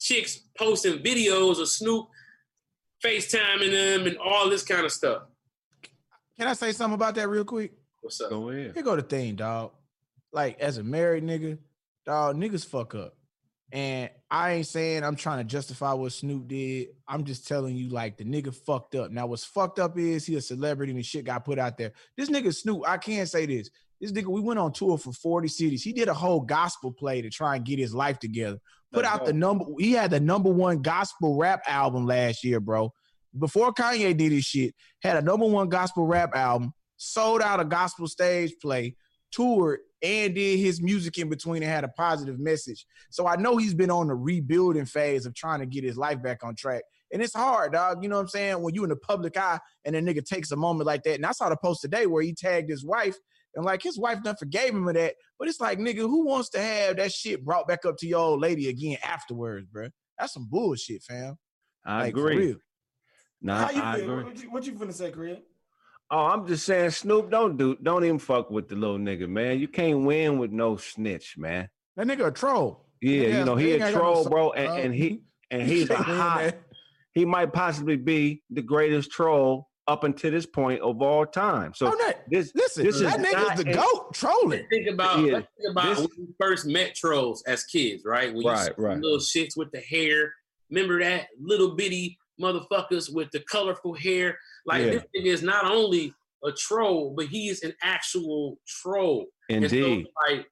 [0.00, 2.06] chicks posting videos of Snoop
[3.04, 5.22] FaceTiming them and all this kind of stuff.
[6.38, 7.72] Can I say something about that real quick?
[8.00, 8.30] What's up?
[8.30, 8.72] Go ahead.
[8.74, 9.72] Here go the thing, dog.
[10.32, 11.58] Like as a married nigga,
[12.06, 13.17] dog, niggas fuck up.
[13.70, 16.88] And I ain't saying I'm trying to justify what Snoop did.
[17.06, 19.10] I'm just telling you, like, the nigga fucked up.
[19.10, 21.92] Now, what's fucked up is he a celebrity and shit got put out there.
[22.16, 23.68] This nigga Snoop, I can't say this.
[24.00, 25.82] This nigga, we went on tour for 40 cities.
[25.82, 28.58] He did a whole gospel play to try and get his life together.
[28.90, 32.92] Put out the number, he had the number one gospel rap album last year, bro.
[33.38, 37.66] Before Kanye did his shit, had a number one gospel rap album, sold out a
[37.66, 38.96] gospel stage play,
[39.32, 42.86] toured, and did his music in between and had a positive message.
[43.10, 46.22] So I know he's been on the rebuilding phase of trying to get his life
[46.22, 46.82] back on track.
[47.12, 48.02] And it's hard, dog.
[48.02, 48.62] You know what I'm saying?
[48.62, 51.14] When you in the public eye and a nigga takes a moment like that.
[51.14, 53.16] And I saw the post today where he tagged his wife
[53.54, 55.14] and like his wife done forgave him of that.
[55.38, 58.20] But it's like, nigga, who wants to have that shit brought back up to your
[58.20, 59.88] old lady again afterwards, bro?
[60.18, 61.38] That's some bullshit, fam.
[61.84, 62.36] I Like, agree.
[62.36, 62.56] real.
[63.40, 64.10] Nah, How you I feel?
[64.10, 64.24] agree.
[64.24, 65.38] What you, what you finna say, Craig?
[66.10, 69.58] Oh, I'm just saying, Snoop, don't do, don't even fuck with the little nigga, man.
[69.60, 71.68] You can't win with no snitch, man.
[71.96, 72.86] That nigga a troll.
[73.02, 75.62] Yeah, Yeah, you know he a got no troll, bro, and, uh, and he and
[75.62, 76.54] he's a hot.
[77.12, 81.72] He might possibly be the greatest troll up until this point of all time.
[81.74, 84.66] So Oh, this Listen, this is that nigga's not the a- goat trolling.
[84.70, 85.32] Think about, Yeah.
[85.40, 88.28] think about This- when we first met trolls as kids, right?
[88.32, 88.98] When you Right, see the right.
[88.98, 90.32] little shits with the hair.
[90.70, 94.38] Remember that little bitty motherfuckers with the colorful hair?
[94.68, 94.90] Like Yeah.
[94.90, 96.12] this nigga is not only
[96.44, 99.26] a troll, but he's an actual troll.
[99.48, 100.06] And so, indeed.
[100.28, 100.46] like,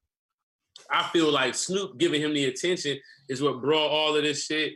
[0.89, 2.97] I feel like Snoop giving him the attention
[3.29, 4.73] is what brought all of this shit.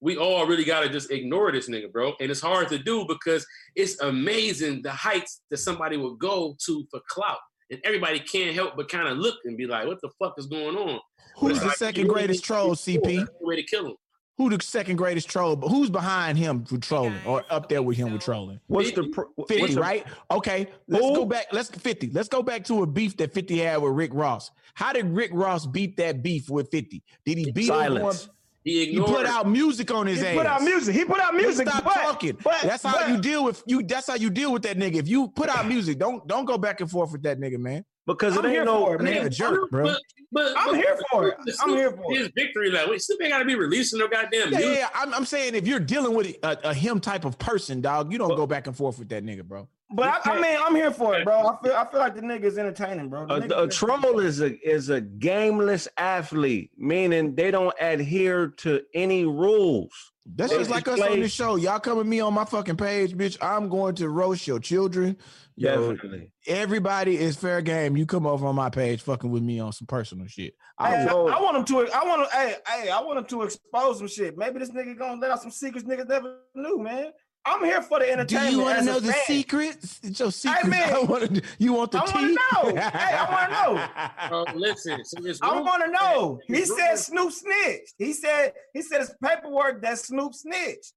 [0.00, 2.14] We all really gotta just ignore this nigga, bro.
[2.20, 6.84] And it's hard to do because it's amazing the heights that somebody will go to
[6.90, 7.38] for clout.
[7.70, 10.46] And everybody can't help but kind of look and be like, what the fuck is
[10.46, 11.00] going on?
[11.38, 13.26] Who's the Like, second greatest troll, CP?
[13.40, 13.96] Way to kill him.
[14.36, 15.54] Who the second greatest troll?
[15.54, 18.58] But who's behind him for trolling or up there with him with trolling?
[18.66, 20.04] What's the pr- what's 50, the- right?
[20.30, 21.14] Okay, let's Who?
[21.14, 21.46] go back.
[21.52, 22.10] Let's 50.
[22.10, 24.50] Let's go back to a beef that 50 had with Rick Ross.
[24.74, 27.02] How did Rick Ross beat that beef with 50?
[27.24, 27.66] Did he beat him?
[27.68, 28.24] Silence.
[28.24, 28.30] on-
[28.64, 29.10] He He ignored.
[29.10, 30.36] put out music on his He ass.
[30.36, 30.94] put out music.
[30.96, 31.68] He put out He music.
[31.68, 32.36] Stop but, talking.
[32.42, 33.82] But, that's how but- you deal with you.
[33.84, 34.96] That's how you deal with that nigga.
[34.96, 37.84] If you put out music, don't don't go back and forth with that nigga, man.
[38.06, 39.26] Because it I'm here ain't no it, That man.
[39.26, 39.84] a jerk, bro.
[39.84, 40.00] But,
[40.32, 41.36] but, I'm but- here for it.
[41.62, 42.18] I'm here for it.
[42.18, 42.88] His victory lap.
[42.88, 44.64] Wait, Snoop ain't gotta be releasing no goddamn Yeah, music.
[44.64, 44.88] yeah, yeah.
[44.94, 48.18] I'm, I'm saying if you're dealing with a, a him type of person, dog, you
[48.18, 49.68] don't go back and forth with that nigga, bro.
[49.90, 51.46] But I, I mean, I'm here for it, bro.
[51.46, 53.26] I feel I feel like the nigga is entertaining, bro.
[53.26, 58.80] The A, a troll is a is a gameless athlete, meaning they don't adhere to
[58.94, 59.92] any rules.
[60.26, 61.56] That's They just like us play- on the show.
[61.56, 63.36] Y'all come with me on my fucking page, bitch.
[63.42, 65.18] I'm going to roast your children.
[65.56, 66.32] Yo, Definitely.
[66.48, 67.96] everybody is fair game.
[67.96, 70.54] You come over on my page, fucking with me on some personal shit.
[70.80, 71.92] Hey, I, I, I want him to.
[71.94, 72.36] I want to.
[72.36, 74.36] Hey, hey, I want him to expose some shit.
[74.36, 77.12] Maybe this nigga gonna let out some secrets niggas never knew, man.
[77.46, 78.28] I'm here for the entertainment.
[78.30, 78.52] do entertainment.
[78.52, 79.24] you want to know the fan.
[79.26, 80.00] secrets?
[80.02, 80.66] It's your secrets.
[80.68, 82.12] man, I wanna, you want the I tea?
[82.14, 82.28] wanna
[82.74, 82.80] know.
[82.90, 83.90] Hey, I wanna
[84.28, 86.40] Bro, listen, so I want to know.
[86.46, 87.94] He it's said Snoop snitched.
[87.98, 90.94] He said he said his paperwork that Snoop snitched.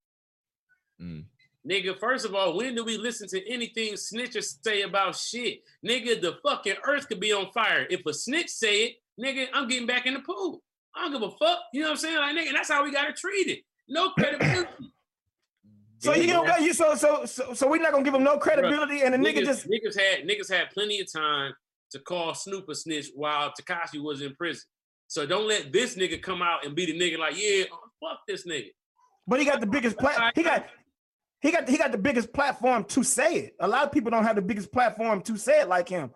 [1.00, 1.24] Mm.
[1.68, 5.62] Nigga, first of all, when do we listen to anything snitchers say about shit?
[5.86, 7.86] Nigga, the fucking earth could be on fire.
[7.90, 10.62] If a snitch say it, nigga, I'm getting back in the pool.
[10.96, 11.58] I don't give a fuck.
[11.74, 12.16] You know what I'm saying?
[12.16, 13.64] Like, nigga, that's how we gotta treat it.
[13.88, 14.68] No credibility.
[15.98, 18.38] So you know what you so so so so we're not gonna give him no
[18.38, 21.52] credibility, and the nigga just niggas had niggas had plenty of time
[21.90, 24.62] to call Snoop a snitch while Tekashi was in prison.
[25.08, 28.20] So don't let this nigga come out and be the nigga like, yeah, uh, fuck
[28.28, 28.70] this nigga.
[29.26, 30.32] but he got the biggest plat.
[30.36, 30.66] He got
[31.40, 33.56] he got he got the biggest platform to say it.
[33.60, 36.10] A lot of people don't have the biggest platform to say it like him.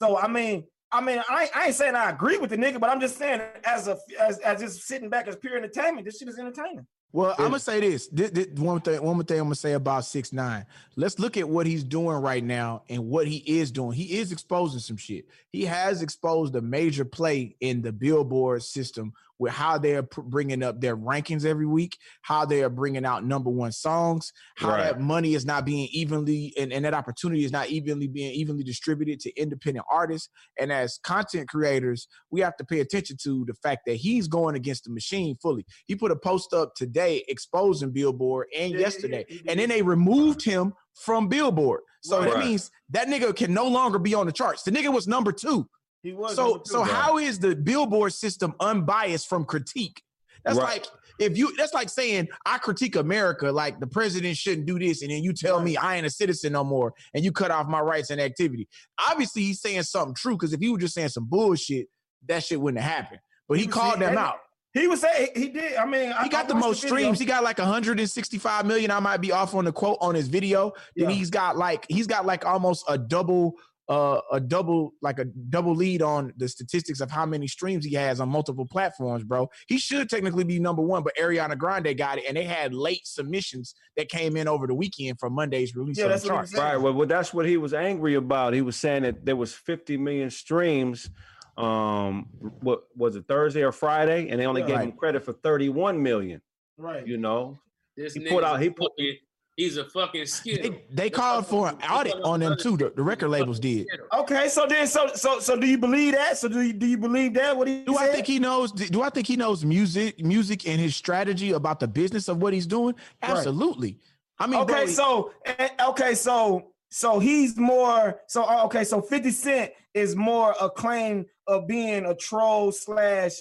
[0.00, 0.64] So I mean.
[0.92, 3.18] I mean, I, ain't- I ain't saying I agree with the nigga, but I'm just
[3.18, 6.86] saying, as a as, as just sitting back as pure entertainment, this shit is entertaining.
[7.10, 8.06] Well, I'm gonna say this.
[8.06, 10.66] Thi- thi- One thing, one more thing I'm gonna say about six nine.
[10.94, 13.90] Let's look at what he's doing right now and what he is doing.
[13.96, 15.24] He is exposing some shit.
[15.50, 19.14] He has exposed a major play in the Billboard system
[19.44, 23.26] with how they are bringing up their rankings every week, how they are bringing out
[23.26, 24.84] number one songs, how Right.
[24.84, 28.64] that money is not being evenly and, and that opportunity is not evenly being evenly
[28.64, 30.30] distributed to independent artists.
[30.58, 34.54] And as content creators, we have to pay attention to the fact that he's going
[34.56, 35.66] against the machine fully.
[35.84, 39.60] He put a post up today exposing Billboard and Yeah, yeah, yesterday, yeah, he and
[39.60, 41.80] then they removed him from Billboard.
[42.02, 44.62] So that means that nigga can no longer be on the charts.
[44.62, 45.68] The nigga was number two.
[46.04, 46.36] He was.
[46.36, 50.02] So so how is the billboard system unbiased from critique?
[50.44, 50.66] That's Right.
[50.82, 50.86] like
[51.18, 55.10] if you that's like saying I critique America, like the president shouldn't do this, and
[55.10, 57.80] then you tell me I ain't a citizen no more, and you cut off my
[57.80, 58.68] rights and activity.
[59.10, 61.86] Obviously, he's saying something true because if he was just saying some bullshit,
[62.28, 63.20] that shit wouldn't have happened.
[63.48, 64.36] But he, He called them out.
[64.74, 65.76] He was saying he did.
[65.76, 66.96] I mean, I- He got I the most video.
[66.96, 67.18] streams.
[67.20, 68.90] He got like 165 million.
[68.90, 70.72] I might be off on the quote on his video.
[70.96, 71.14] Then Yeah.
[71.16, 73.54] he's got like he's got like almost a double
[73.88, 77.92] uh a double like a double lead on the statistics of how many streams he
[77.94, 79.48] has on multiple platforms, bro.
[79.68, 83.06] He should technically be number one, but Ariana Grande got it, and they had late
[83.06, 85.98] submissions that came in over the weekend for Monday's release.
[85.98, 86.52] Yeah, on the that's what he charts.
[86.52, 86.72] was saying.
[86.72, 86.80] Right.
[86.82, 88.54] Well, well, that's what he was angry about.
[88.54, 91.10] He was saying that there was 50 million streams.
[91.58, 92.26] Um,
[92.60, 94.28] what was it Thursday or Friday?
[94.28, 94.66] And they only Yeah.
[94.68, 94.84] gave Right.
[94.86, 96.40] him credit for 31 million.
[96.76, 97.06] Right.
[97.06, 97.58] You know,
[97.96, 99.18] This He nigga's put out- he a put- fucking-
[99.56, 100.72] he's a fucking skittle.
[100.72, 102.76] They, they called for an audit on them too.
[102.76, 103.86] The, the record labels did.
[104.12, 106.36] Okay, so then, so so so, do you believe that?
[106.38, 107.56] So do you do you believe that?
[107.56, 108.72] What he Do I think he knows?
[108.72, 112.52] Do I think he knows music, music, and his strategy about the business of what
[112.52, 112.94] he's doing?
[113.22, 113.98] Absolutely.
[114.38, 119.00] I mean, okay, bro, so eh, okay, so so he's more so uh, okay, so
[119.00, 123.32] 50 Cent is more a claim of being a troll slash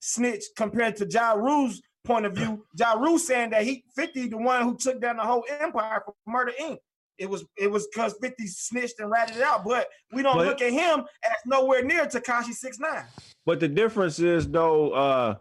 [0.00, 1.80] snitch compared to Ja Rule's
[2.10, 2.64] point of view.
[2.78, 6.14] Ja Rule saying that he 50 the one who took down the whole empire for
[6.26, 6.78] Murder Inc.
[7.18, 10.46] It was it was because 50 snitched and ratted it out, but we don't But-
[10.46, 13.04] look at him as nowhere near Tekashi 69.
[13.46, 15.34] but the difference is though, uh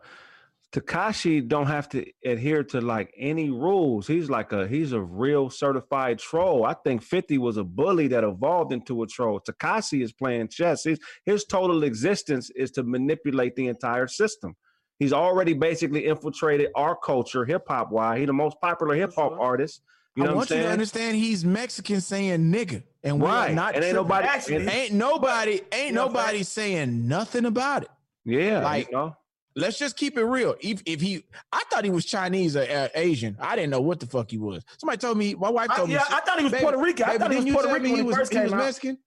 [0.71, 4.05] Tekashi don't have to adhere to like any rules.
[4.05, 6.63] He's like a he's a real certified troll.
[6.63, 9.39] I think 50 was a bully that evolved into a troll.
[9.41, 10.83] Tekashi is playing chess.
[10.83, 14.55] His his total existence is to manipulate the entire system.
[14.99, 17.91] He's already basically infiltrated our culture, hip hop.
[17.91, 18.19] Why?
[18.19, 19.41] He the most popular hip hop sure.
[19.41, 19.81] artist.
[20.15, 23.29] You know I what I'm want you to understand he's Mexican saying nigga, and we're
[23.29, 23.53] Right.
[23.53, 23.75] not.
[23.75, 27.89] And ain't nobody- Actually, and- ain't nobody, ain't know nobody saying nothing about it.
[28.25, 29.15] Yeah, Like- you know.
[29.55, 30.55] Let's just keep it real.
[30.61, 33.35] If, if he, I thought he was Chinese or uh, Asian.
[33.41, 34.63] I didn't know what the fuck he was.
[34.77, 35.33] Somebody told me.
[35.35, 36.03] My wife I, told yeah, me.
[36.11, 37.03] I thought he was Baby- Puerto Rican.
[37.05, 38.57] I baby, thought he was Puerto Rican when he he was, first he was out.
[38.59, 38.97] Mexican.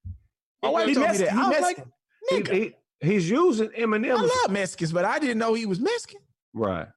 [0.62, 1.30] My wife He told me that.
[1.30, 1.92] He I was Mexican.
[2.30, 2.52] like, nigga.
[2.52, 4.16] He, he, he's using Eminem.
[4.18, 6.20] I love Mexicans, but I didn't know he was Mexican.
[6.54, 6.88] right.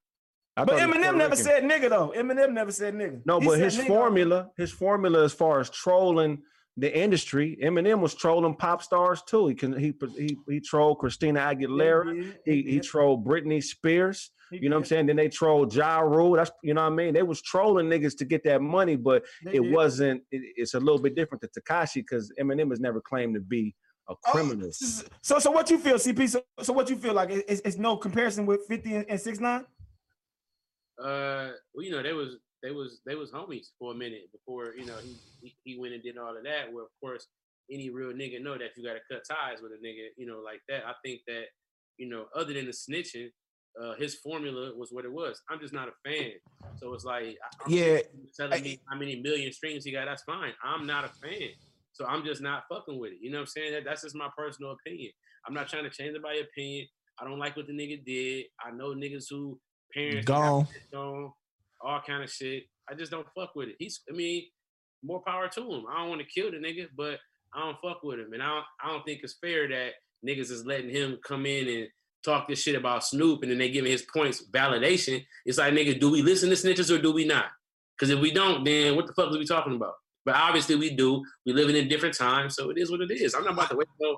[0.58, 2.14] I But thought he was Eminem never said nigga though.
[2.16, 3.22] Eminem never said nigga.
[3.26, 3.88] No, He but his nigga.
[3.88, 6.42] formula, his formula as far as trolling
[6.78, 9.48] the industry, Eminem was trolling pop stars too.
[9.48, 12.14] He can he he he trolled Christina Aguilera.
[12.16, 14.32] did, He he did, trolled Britney Spears.
[14.50, 15.06] he You know what I'm saying?
[15.08, 16.34] Then they trolled Ja Rule.
[16.38, 17.14] That's you know what I mean.
[17.14, 19.74] They was trolling niggas to get that money, but they it did.
[19.74, 20.22] wasn't.
[20.32, 23.76] It, it's a little bit different to Tekashi because Eminem has never claimed to be
[24.10, 24.72] a Oh, criminal.
[24.72, 26.28] So, so what you feel, CP?
[26.30, 27.30] So, so what you feel like?
[27.32, 29.66] It's, it's no comparison with 50 and, and 69?
[31.00, 34.76] Uh, well, you know, they was they was they was homies for a minute before
[34.76, 36.72] you know he he, he went and did all of that.
[36.72, 37.28] Where of course
[37.72, 40.40] any real nigga know that you got to cut ties with a nigga, you know,
[40.40, 40.86] like that.
[40.86, 41.46] I think that
[41.98, 43.30] you know, other than the snitching,
[43.82, 45.42] uh, his formula was what it was.
[45.50, 46.32] I'm just not a fan.
[46.76, 48.00] So it's like, I'm Yeah,
[48.38, 50.06] telling me how many million streams he got.
[50.06, 50.54] That's fine.
[50.64, 51.50] I'm not a fan.
[51.96, 53.20] So I'm just not fucking with it.
[53.22, 53.74] You know what I'm saying?
[53.74, 55.12] That, that's just my personal opinion.
[55.48, 56.88] I'm not trying to change anybody's opinion.
[57.20, 58.46] I don't like what the nigga did.
[58.60, 59.58] I know niggas who
[59.94, 60.68] parents Gone.
[60.94, 61.32] on,
[61.80, 62.64] all kind of shit.
[62.90, 63.76] I just don't fuck with it.
[63.80, 64.44] He's, I mean,
[65.04, 65.86] more power to him.
[65.90, 67.20] I don't want to kill the nigga, but
[67.54, 69.92] I don't fuck with him, and I don't, I don't think it's fair that
[70.28, 71.88] niggas is letting him come in and
[72.26, 75.24] talk this shit about Snoop, and then they giving his points validation.
[75.46, 77.46] It's like, nigga, do we listen to snitches or do we not?
[77.98, 79.94] Because if we don't, then what the fuck are we talking about?
[80.26, 81.24] But obviously we do.
[81.46, 83.36] We live in a different time, so it is what it is.
[83.36, 84.18] I'm not about to waste no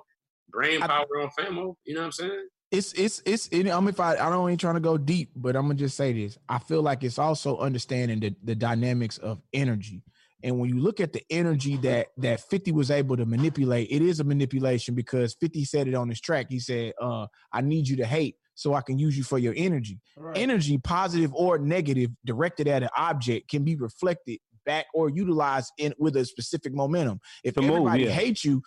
[0.50, 1.74] brain I- power on famo.
[1.84, 2.48] You know what I'm saying?
[2.70, 5.56] it's it's it's it, I'm if I I don't ain't trying to go deep, but
[5.56, 6.38] I'm gonna just say this.
[6.48, 10.02] I feel like it's also understanding the the dynamics of energy.
[10.44, 14.02] And when you look at the energy that that 50 was able to manipulate, it
[14.02, 16.46] is a manipulation because 50 said it on his track.
[16.48, 19.54] He said, uh, I need you to hate so I can use you for your
[19.56, 19.98] energy.
[20.36, 24.38] Energy, positive or negative, directed at an object can be reflected
[24.68, 27.18] back or utilized in with a specific momentum.
[27.42, 28.10] If The move, everybody yeah.
[28.10, 28.62] hates you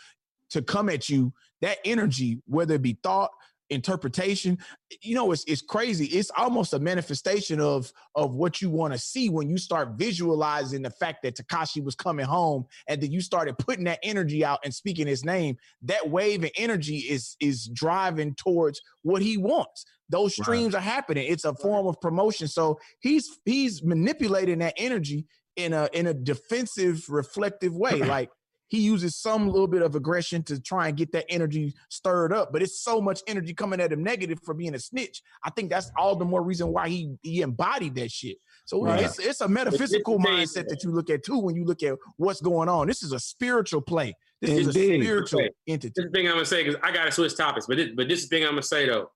[0.49, 3.29] to come at you, that energy, whether it be thought,
[3.69, 4.57] interpretation,
[5.01, 6.05] you know, it's it's crazy.
[6.07, 10.81] It's almost a manifestation of of what you want to see when you start visualizing
[10.81, 14.59] the fact that Tekashi was coming home and then you started putting that energy out
[14.65, 15.55] and speaking his name.
[15.83, 19.85] That wave of energy is is driving towards what he wants.
[20.09, 20.43] Those Right.
[20.45, 21.25] streams are happening.
[21.31, 22.49] It's a form of promotion.
[22.49, 28.01] So he's he's manipulating that energy in a in a defensive, reflective way.
[28.11, 28.29] Like
[28.67, 32.53] he uses some little bit of aggression to try and get that energy stirred up.
[32.53, 35.21] But it's so much energy coming at him negative for being a snitch.
[35.43, 38.37] I think that's all the more reason why he he embodied that shit.
[38.65, 39.03] So Right.
[39.03, 42.41] it's it's a metaphysical mindset that you look at too when you look at what's
[42.41, 42.87] going on.
[42.87, 44.15] This is a spiritual play.
[44.41, 45.51] This is a spiritual Okay.
[45.67, 45.93] entity.
[45.95, 48.29] This thing I'm gonna say because I gotta switch topics, but this, but this is
[48.29, 49.11] the thing I'm gonna say though.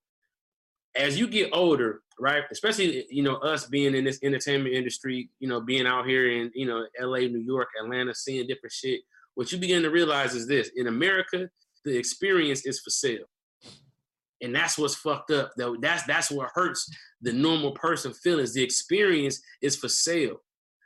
[0.96, 2.44] As you get older, right?
[2.52, 6.52] Especially you know us being in this entertainment industry, you know, being out here in
[6.54, 9.02] you know L.A., New York, Atlanta, seeing different shit.
[9.36, 11.50] What you begin to realize is this: in America,
[11.84, 13.26] the experience is for sale,
[14.42, 15.52] and that's what's fucked up.
[15.58, 16.90] Though that's that's what hurts
[17.22, 18.54] the normal person feelings.
[18.54, 20.42] The experience is for sale.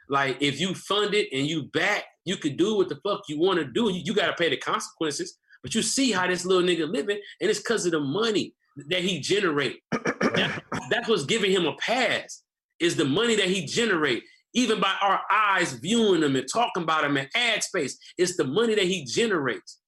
[0.09, 3.39] Like if you fund it and you back, you could do what the fuck you
[3.39, 3.91] want to do.
[3.91, 5.37] You, you got to pay the consequences.
[5.61, 8.53] But you see how this little nigga living, and it's because of the money
[8.89, 9.81] that he generate.
[9.91, 12.43] That- that's what's giving him a pass.
[12.79, 17.03] Is the money that he generate, even by our eyes viewing him and talking about
[17.03, 17.97] him in ad space.
[18.17, 19.79] It's the money that he generates.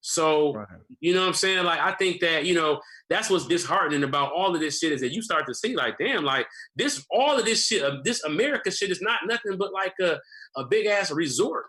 [0.00, 0.66] So Right.
[1.00, 1.64] you know what I'm saying?
[1.64, 5.00] Like I think that you know that's what's disheartening about all of this shit is
[5.00, 8.22] that you start to see like, damn, like this, all of this shit, uh, this
[8.24, 10.18] America shit is not nothing but like a,
[10.56, 11.66] a big ass resort.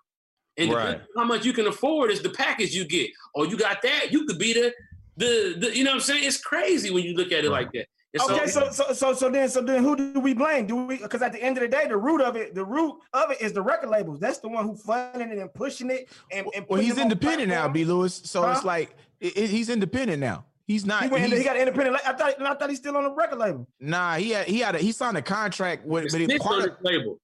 [0.57, 1.01] And Right.
[1.15, 3.09] how much you can afford is the package you get.
[3.33, 4.73] Or you got that, you could be the
[5.19, 6.23] the, the you know what I'm saying?
[6.23, 7.85] It's crazy when you look at it like that.
[8.13, 10.65] And Okay, so so so so then so then who do we blame?
[10.65, 12.95] Do we because at the end of the day, the root of it, the root
[13.13, 14.19] of it is the record labels.
[14.19, 16.09] That's the one who funding it and pushing it.
[16.31, 17.67] And, and Well, he's independent now.
[17.67, 17.85] B.
[17.85, 18.19] Lewis.
[18.25, 18.53] So Huh?
[18.55, 20.45] it's like it, it- he's independent now.
[20.65, 21.03] He's not.
[21.03, 21.97] He, he's- he got an independent.
[22.05, 23.67] I thought I thought he's still on the record label.
[23.79, 26.77] nah, he had he had a, he signed a contract with, but it, part of,
[26.81, 27.19] label.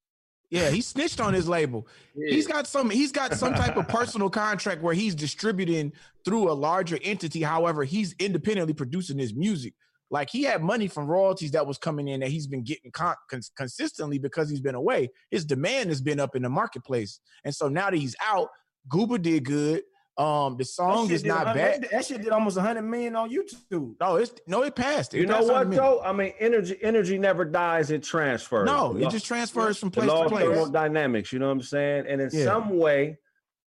[0.50, 1.86] Yeah, he snitched on his label.
[2.14, 2.34] Yeah.
[2.34, 5.92] He's got some he's got some type of personal contract where he's distributing
[6.24, 7.42] through a larger entity.
[7.42, 9.74] However, he's independently producing his music.
[10.08, 13.16] Like he had money from royalties that was coming in that he's been getting con-
[13.28, 15.10] cons- consistently because he's been away.
[15.32, 18.48] His demand has been up in the marketplace, and so now that he's out,
[18.88, 19.82] Gooba did good.
[20.18, 21.88] Um, the song is not bad.
[21.92, 23.96] That shit did almost 100 million on YouTube.
[24.00, 25.12] No, it's no, it passed.
[25.12, 26.00] It You know what though?
[26.02, 28.64] I mean, energy energy never dies; it transfers.
[28.66, 30.44] No, The it law- just transfers from place law to of place.
[30.46, 31.32] thermodynamics.
[31.34, 32.06] You know what I'm saying?
[32.08, 32.44] And in Yeah.
[32.44, 33.18] some way,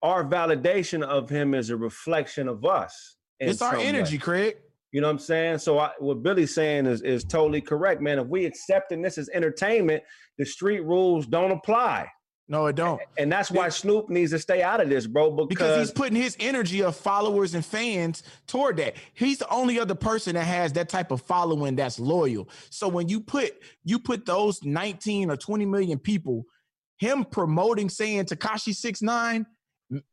[0.02, 3.16] our validation of him is a reflection of us.
[3.40, 3.86] It's our some way.
[3.86, 4.56] energy, Craig.
[4.92, 5.58] You know what I'm saying?
[5.58, 8.18] So I, what Billy's saying is is totally correct, man.
[8.18, 10.02] If we accepting this as entertainment,
[10.36, 12.08] the street rules don't apply,
[12.48, 13.00] No, it don't.
[13.18, 15.30] and that's why Snoop needs to stay out of this, bro.
[15.32, 18.94] Because, because he's putting his energy of followers and fans toward that.
[19.14, 22.48] He's the only other person that has that type of following that's loyal.
[22.70, 23.52] So when you put
[23.84, 26.44] you put those 19 or 20 million people,
[26.98, 29.44] him promoting saying Tekashi 69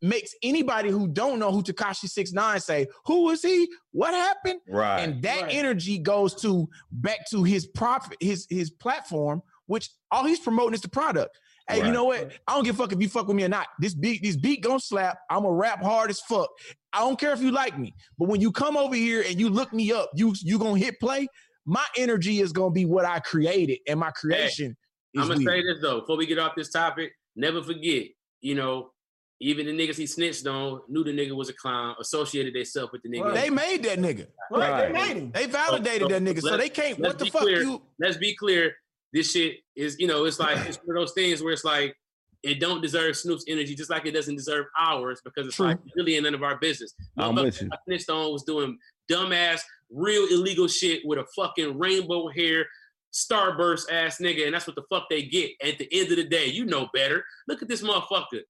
[0.01, 3.67] makes anybody who don't know who Tekashi 69 say, "Who is he?
[3.91, 5.53] What happened?" right, And that Right.
[5.53, 10.81] energy goes to back to his profit, his his platform, which all he's promoting is
[10.81, 11.37] the product.
[11.69, 12.31] Hey, you know what?
[12.47, 13.67] I don't give a fuck if you fuck with me or not.
[13.79, 15.17] This beat, this beat gonna slap.
[15.29, 16.49] I'm a rap hard as fuck.
[16.91, 19.49] I don't care if you like me, but when you come over here and you
[19.49, 21.27] look me up, you you gonna hit play.
[21.65, 24.75] My energy is gonna be what I created, and my creation
[25.13, 25.49] is I'm gonna weird.
[25.49, 28.07] say this though, before we get off this topic, never forget,
[28.41, 28.91] you know,
[29.39, 33.01] even the niggas he snitched on knew the nigga was a clown, associated themselves with
[33.03, 33.33] the nigga.
[33.33, 34.27] They made that nigga.
[34.51, 34.87] Right, Right.
[34.87, 35.31] they made him.
[35.31, 36.99] They validated that nigga, so they can't.
[36.99, 37.61] What the fuck clear.
[37.61, 37.81] you?
[37.99, 38.75] Let's be clear,
[39.13, 41.95] this shit is, you know, it's like it's one of those things where it's like
[42.41, 45.67] it don't deserve Snoop's energy, just like it doesn't deserve ours, because it's True.
[45.67, 46.93] like really none of our business.
[47.17, 47.69] I'm with you.
[48.09, 48.77] On was doing
[49.09, 52.65] dumbass, real illegal shit with a fucking rainbow hair,
[53.13, 55.51] starburst ass nigga, and that's what the fuck they get.
[55.63, 57.23] At the end of the day, you know better.
[57.47, 58.41] Look at this motherfucker.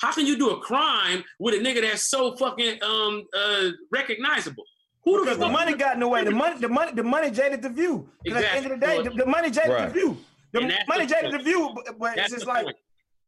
[0.00, 4.64] How can you do a crime with a nigga that's so fucking um uh recognizable?
[5.04, 5.46] Who the Because fuck?
[5.48, 6.24] the money got in the way.
[6.24, 8.08] The money, the money, the money jaded the view.
[8.26, 9.88] 'Cause At the end of the day, the, the money jaded Right.
[9.88, 10.16] the view.
[10.52, 11.44] The money the jaded point.
[11.44, 12.76] the view, but, but it's just the like point.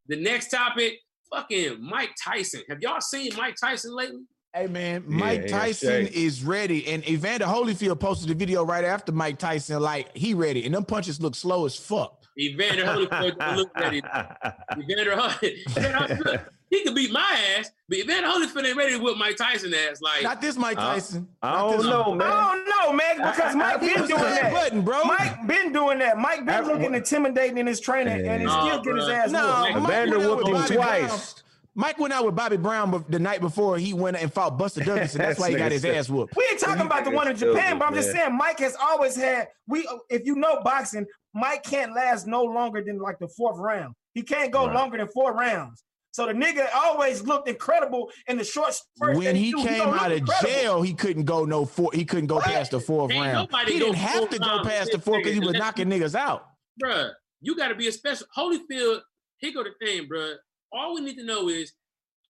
[0.07, 0.99] The next topic,
[1.33, 2.61] fucking Mike Tyson.
[2.69, 4.19] Have y'all seen Mike Tyson lately?
[4.53, 6.11] Hey man, Mike yeah, Tyson straight.
[6.13, 10.63] is ready, and Evander Holyfield posted a video right after Mike Tyson, like he ready,
[10.65, 12.21] and them punches look slow as fuck.
[12.39, 13.97] Evander Holyfield don't look ready.
[14.77, 19.37] Evander Holyfield, he could beat my ass, but Evander Holyfield ain't ready to whip Mike
[19.37, 20.01] Tyson ass.
[20.01, 21.27] Like, Not this Mike I- Tyson.
[21.41, 22.27] I Not don't this- know, man.
[22.31, 24.53] I don't know, man, because Mike He been doing cut that.
[24.53, 25.03] button, bro.
[25.03, 26.17] Mike been doing that.
[26.17, 29.31] Mike been Every- looking intimidating in his training, and he Nah, still get his ass
[29.31, 29.73] No, whooped.
[29.75, 31.07] Mike Evander went whooped him twice.
[31.07, 31.19] Brown.
[31.75, 35.15] Mike went out with Bobby Brown the night before he went and fought Buster Douglas,
[35.15, 36.35] and that's why he got his ass whooped.
[36.35, 39.15] We ain't talking about the one in Japan, but I'm just saying Mike has always
[39.15, 39.47] had.
[39.67, 43.95] We, if you know boxing, Mike can't last no longer than like the fourth round.
[44.13, 44.75] He can't go Right.
[44.75, 45.83] longer than four rounds.
[46.13, 49.17] So the nigga always looked incredible in the short spurts.
[49.17, 50.49] When that he came don't out of incredible.
[50.51, 51.89] jail, he couldn't go no four.
[51.91, 52.45] He couldn't go What?
[52.45, 53.49] past the fourth Ain't round.
[53.67, 56.45] He didn't have to go past the fourth because he was knocking niggas out.
[56.81, 57.09] bruh,
[57.41, 58.27] you got to be a special.
[58.37, 59.01] Holyfield,
[59.37, 60.35] here go the thing, bruh.
[60.71, 61.73] All we need to know is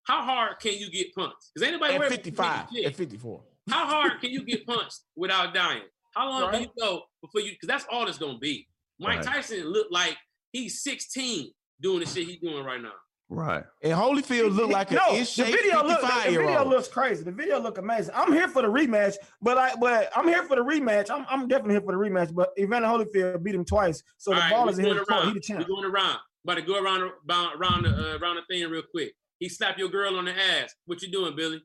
[0.08, 1.36] how hard can you get punched?
[1.54, 2.86] Because anybody At worried 55, shit.
[2.86, 3.42] at 54.
[3.70, 5.84] How hard can you get punched without dying?
[6.16, 7.52] How long can you go before you?
[7.52, 8.66] Because that's all it's gonna be.
[9.00, 9.26] Mike Right.
[9.26, 10.16] Tyson looked like
[10.54, 12.94] he's 16 doing the shit he's doing right now.
[13.34, 13.64] Right.
[13.82, 16.88] And Holyfield looked like an no, in the video look, the 55 year video looks
[16.88, 17.24] crazy.
[17.24, 18.14] The video look amazing.
[18.16, 21.10] I'm here for the rematch, but I but I'm here for the rematch.
[21.10, 22.34] I'm, I'm definitely here for the rematch.
[22.34, 25.06] But Evander Holyfield beat him twice, so All the right, ball is in his going
[25.06, 25.24] court.
[25.24, 25.42] He around.
[25.48, 26.18] the We're going around.
[26.44, 29.14] About to go around around around the uh, around the thing real quick.
[29.40, 30.76] He slapped your girl on the ass.
[30.86, 31.62] What you doing, Billy?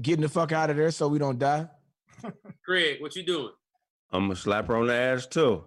[0.00, 1.68] Getting the fuck out of there so we don't die.
[2.66, 3.52] Greg, what you doing?
[4.10, 5.64] I'm gonna slap her on the ass too.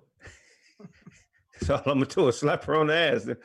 [1.60, 3.38] That's all I'm gonna do is slap her on the ass and,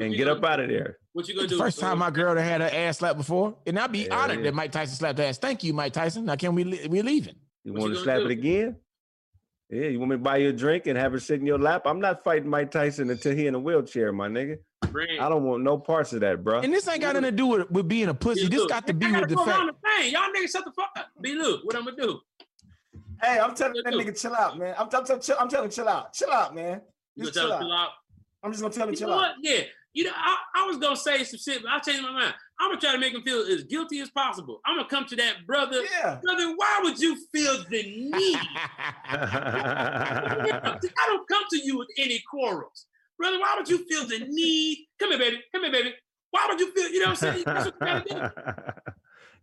[0.00, 0.98] and you get gonna up out of there.
[1.12, 1.58] What you gonna The do?
[1.58, 4.38] first time my girl that had her ass slapped before, and I'd be Yeah, honored
[4.38, 4.44] yeah.
[4.44, 5.38] that Mike Tyson slapped her ass.
[5.38, 6.24] Thank you, Mike Tyson.
[6.24, 7.34] Now can we li- we leaving?
[7.64, 8.24] You want to slap do?
[8.26, 8.76] it again?
[9.70, 11.58] Yeah, you want me to buy you a drink and have her sit in your
[11.58, 11.82] lap?
[11.84, 14.56] I'm not fighting Mike Tyson until he in a wheelchair, my nigga.
[14.90, 15.20] Brand.
[15.20, 16.60] I don't want no parts of that, bro.
[16.60, 18.44] And this ain't got nothing to do with, with being a pussy.
[18.44, 18.70] Be This Luke.
[18.70, 19.60] got to be gotta with the go fact.
[19.66, 20.12] the thing.
[20.12, 21.08] Y'all niggas shut the fuck up.
[21.20, 21.60] Be Luke.
[21.64, 22.18] What I'm gonna do?
[23.22, 24.74] Hey, I'm telling that nigga chill out, man.
[24.78, 26.80] I'm, I'm, I'm, chill, I'm telling chill out, chill out, man.
[27.18, 27.88] You Just gonna chill him chill out?
[28.44, 29.16] I'm just gonna tell him You chill out.
[29.16, 29.34] what?
[29.42, 29.60] Yeah.
[29.94, 32.34] You know, I, I was gonna say some shit, but I changed my mind.
[32.60, 34.60] I'm gonna try to make him feel as guilty as possible.
[34.64, 35.82] I'm gonna come to that brother.
[36.00, 36.20] Yeah.
[36.22, 38.38] Brother, why would you feel the need?
[39.10, 42.86] I don't come to you with any quarrels.
[43.18, 44.86] Brother, why would you feel the need?
[45.00, 45.38] Come here, baby.
[45.52, 45.94] Come here, baby.
[46.30, 47.44] Why would you feel, you know what I'm
[48.14, 48.30] saying?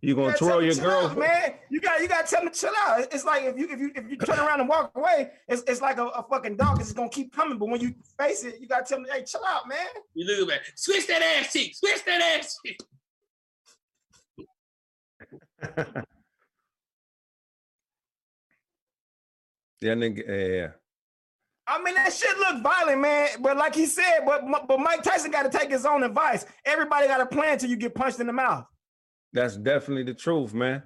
[0.02, 1.06] That's what you gotta you gonna Yeah, twirl your girl?
[1.10, 1.54] out, man.
[1.70, 3.00] You got you got to tell him to chill out.
[3.12, 5.80] It's like if you if you if you turn around and walk away, it's, it's
[5.80, 6.80] like a, a fucking dog.
[6.80, 7.58] It's gonna keep coming.
[7.58, 9.78] But when you face it, you got to tell him, hey, chill out, man.
[10.14, 11.74] You look at Switch that ass cheek.
[11.76, 12.78] Switch that ass cheek.
[19.80, 20.26] Yeah, nigga.
[20.26, 20.68] Yeah.
[21.66, 23.28] I mean, that shit look violent, man.
[23.40, 26.46] But like he said, but but Mike Tyson got to take his own advice.
[26.64, 28.64] Everybody got a plan till you get punched in the mouth.
[29.36, 30.82] That's definitely the truth, man.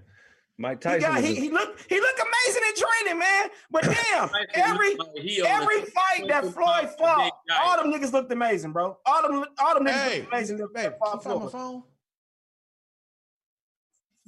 [0.59, 1.01] Mike He, Tyson.
[1.01, 3.48] got, he, a- he look he look amazing in training, man.
[3.70, 3.82] But
[4.12, 7.32] damn, every He on the- every fight that Floyd fought,
[7.62, 8.98] all them niggas looked amazing, bro.
[9.07, 10.57] All them all them niggas Hey, looked amazing.
[10.59, 11.53] that Babe, fought can you find my Floyd.
[11.53, 11.82] phone?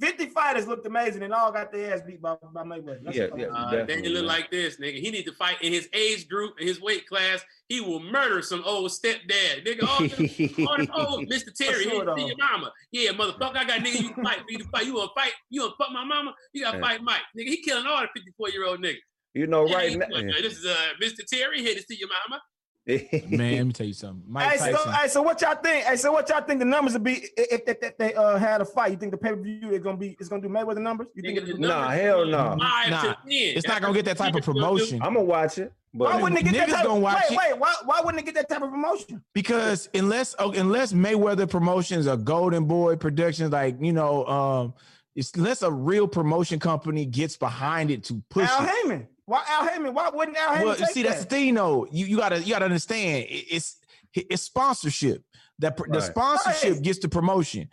[0.03, 3.01] 50 fighters looked amazing and all got their ass beat by, by Mayweather.
[3.03, 3.47] That's Yeah, what- yeah.
[3.47, 4.99] Uh, they Definitely, look like this, nigga.
[4.99, 7.41] He need to fight in his age group, in his weight class.
[7.69, 9.83] He will murder some old stepdad, nigga.
[9.87, 11.53] All them, all them old Mr.
[11.55, 12.71] Terry, For he see your mama.
[12.91, 14.85] Yeah, motherfucker, I got nigga you can fight for you to fight.
[14.87, 15.31] You wanna fight?
[15.49, 16.35] You wanna fuck my mama?
[16.51, 16.83] You gotta Yeah.
[16.83, 17.47] fight Mike, nigga.
[17.47, 18.97] He killing all the 54 year old niggas.
[19.33, 20.07] you know, Yeah, right he- now.
[20.41, 21.25] This is uh, Mr.
[21.25, 22.41] Terry here to see your mama.
[22.85, 24.23] Man, let me tell you something.
[24.27, 25.85] Mike Hey, so, hey, so what y'all think?
[25.85, 28.59] Hey, so what y'all think the numbers would be if, if, if they uh, had
[28.61, 28.91] a fight?
[28.91, 31.07] You think the pay per view is gonna be is gonna do Mayweather numbers?
[31.15, 32.57] You think Nigga, it, the Nah, numbers hell is no.
[32.59, 33.17] Five Nah, to 10.
[33.29, 35.71] it's not gonna get that type of That's what it's promotion I'm gonna watch it,
[35.93, 36.85] why but wouldn't it get that niggas type?
[36.85, 37.37] gonna watch wait, it.
[37.51, 39.23] wait, why, why wouldn't it get that type of promotion?
[39.33, 44.73] because unless oh, unless Mayweather Promotions or Golden Boy Productions, like you know, um,
[45.15, 48.69] it's unless a real promotion company gets behind it to push Al it.
[48.69, 49.07] Haymon.
[49.25, 49.93] Why Al Haymon?
[49.93, 51.29] Why wouldn't Al Haymon Well, take see, that's the that?
[51.29, 51.87] thing, though.
[51.91, 53.25] You you gotta you gotta understand.
[53.29, 53.77] it- It's
[54.13, 55.23] it's sponsorship.
[55.59, 56.81] That pr- the sponsorship Right.
[56.81, 57.69] gets the promotion.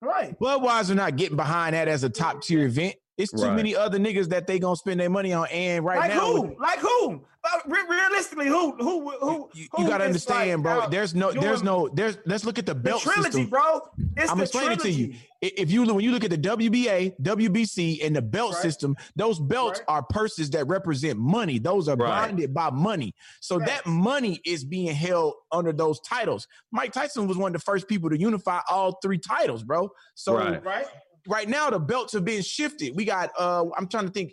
[0.00, 0.38] Right.
[0.38, 2.96] Budweiser not getting behind that as a top tier event.
[3.16, 3.54] It's too Right.
[3.56, 5.46] many other niggas that they gonna spend their money on.
[5.48, 6.56] And right like now, who?
[6.60, 7.24] Like who?
[7.44, 8.72] Uh, re- realistically, who?
[8.76, 9.10] Who?
[9.18, 9.50] Who?
[9.54, 10.82] you, who you gotta understand, like, bro.
[10.82, 12.16] out There's no, there's no, there's.
[12.24, 13.46] Let's look at the the belt trilogy, system.
[13.48, 13.80] bro.
[14.16, 15.14] It's I'm the explaining to you.
[15.40, 18.62] If you when you look at the WBA, WBC, and the belt Right.
[18.62, 19.88] system, those belts Right.
[19.88, 21.58] are purses that represent money.
[21.58, 22.26] Those are Right.
[22.26, 23.12] branded by money.
[23.40, 26.46] So that money is being held under those titles.
[26.70, 29.90] Mike Tyson was one of the first people to unify all three titles, bro.
[30.14, 30.64] So Right.
[30.64, 30.86] Right.
[31.26, 32.94] right now the belts are being shifted.
[32.94, 34.32] We got uh I'm trying to think.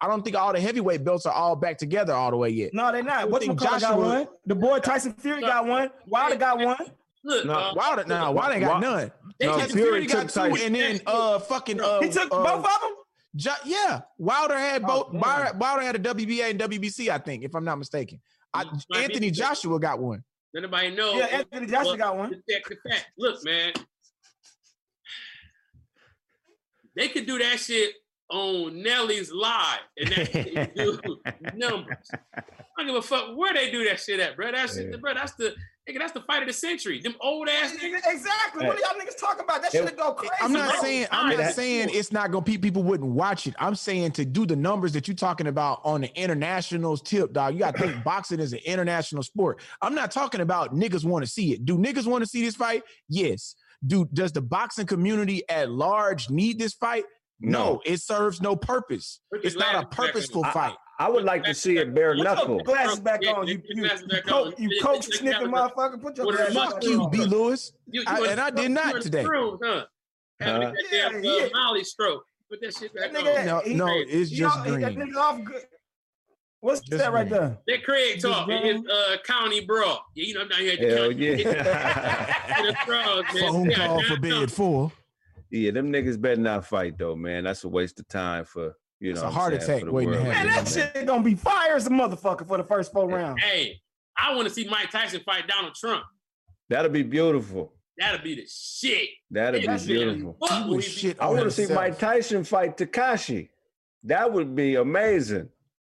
[0.00, 2.72] I don't think all the heavyweight belts are all back together all the way yet.
[2.72, 3.18] No, they're not.
[3.18, 4.28] I What think got Joshua- one?
[4.46, 5.90] The boy Tyson Fury got one.
[6.06, 6.92] Wilder got one.
[7.24, 9.12] Look, No, uh, Wilder, no, Wilder ain't got Wa- none.
[9.38, 10.66] they No, Fury Fury got took two, Tyson.
[10.66, 12.92] and then uh fucking uh, He took uh, both of them.
[13.34, 15.12] Jo- yeah, Wilder had Oh, both.
[15.12, 15.20] damn.
[15.20, 18.20] Wilder, Wilder had a WBA and WBC, I think, if I'm not mistaken.
[18.54, 18.64] I,
[18.94, 20.22] Anthony Joshua got one.
[20.54, 21.14] Let anybody know.
[21.14, 22.30] Yeah, Anthony Joshua Well, got one.
[22.30, 23.06] the fact- the fact.
[23.18, 23.72] Look, man.
[26.94, 27.92] They could do that shit
[28.30, 30.98] on Nelly's live, and that do
[31.54, 32.10] numbers.
[32.34, 32.42] I
[32.78, 34.52] don't give a fuck where they do that shit at, bro.
[34.52, 34.96] That's Yeah.
[35.00, 35.14] bro.
[35.14, 35.54] That's the
[35.88, 35.98] nigga.
[35.98, 37.00] That's the fight of the century.
[37.00, 38.00] Them old ass niggas.
[38.06, 38.66] Exactly.
[38.66, 39.62] What are y'all niggas talking about?
[39.62, 40.34] That It- should go crazy.
[40.42, 40.82] I'm not bro.
[40.82, 43.54] saying I'm not has- saying it's not gonna pe- people wouldn't watch it.
[43.58, 47.54] I'm saying to do the numbers that you're talking about on the internationals tip, dog.
[47.54, 49.60] You gotta think boxing is an international sport.
[49.80, 51.64] I'm not talking about niggas want to see it.
[51.64, 52.82] Do niggas want to see this fight?
[53.08, 53.54] Yes.
[53.86, 57.04] Do does the boxing community at large need this fight?
[57.40, 57.82] No, No.
[57.84, 59.20] it serves no purpose.
[59.32, 60.06] It's not a glasses back on.
[60.06, 60.74] purposeful fight.
[60.98, 62.54] I would like to see it bare Put knuckle.
[62.56, 63.46] your glasses back on.
[63.46, 64.62] You, get your you, glasses you, back coach, on.
[64.62, 66.02] you Get- coach get your sniffing glasses back motherfucker.
[66.02, 67.10] Put your With a glasses fuck back Fuck you, on.
[67.10, 67.18] B.
[67.26, 67.72] Lewis.
[67.86, 69.22] You, you I- was- and I did you not was today.
[69.24, 69.84] through, huh?
[70.40, 70.70] Having Huh?
[70.70, 70.76] that
[71.12, 71.48] goddamn Yeah, uh, yeah.
[71.52, 72.24] Molly stroke.
[72.50, 73.46] Put that shit That back nigga, on.
[73.46, 74.06] No, he- no, Craig.
[74.08, 75.12] it's he just off- he- that green.
[75.12, 75.62] nigga off good.
[76.60, 77.40] What's Just that right green.
[77.40, 77.58] there?
[77.66, 78.90] That Craig Just talk in his green.
[78.90, 80.02] uh, county brawl.
[80.14, 81.42] Yeah, you know, I'm down here at the Hell county.
[81.42, 82.62] yeah.
[82.62, 83.52] the straws, man.
[83.52, 84.92] Phone Yeah, call down- for bed four.
[85.56, 87.44] Yeah, them niggas better not fight though, man.
[87.44, 89.28] That's a waste of time for you It's know.
[89.28, 90.46] a heart saying, attack for the waiting to happen.
[90.46, 93.42] Man, that shit gonna be fire as a motherfucker for the first four rounds.
[93.42, 93.80] Hey,
[94.16, 96.04] I want to see Mike Tyson fight Donald Trump.
[96.68, 97.72] That'll be beautiful.
[97.98, 99.08] That'll be the shit.
[99.30, 100.36] That'll be that shit- beautiful.
[100.40, 101.72] Fuck He will would he be- shit I want to see.
[101.72, 103.48] Mike Tyson fight Tekashi.
[104.04, 105.48] That would be amazing.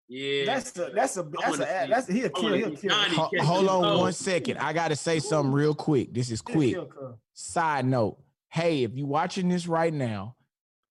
[0.09, 0.45] Yeah.
[0.45, 2.91] That's a that's a that's wanna a that's a, he'll I kill he'll kill.
[2.93, 4.57] Ho- hold on one second.
[4.57, 6.13] I gotta say something real quick.
[6.13, 6.75] This is quick.
[7.33, 8.17] Side note.
[8.53, 10.35] Hey, if you're watching this right now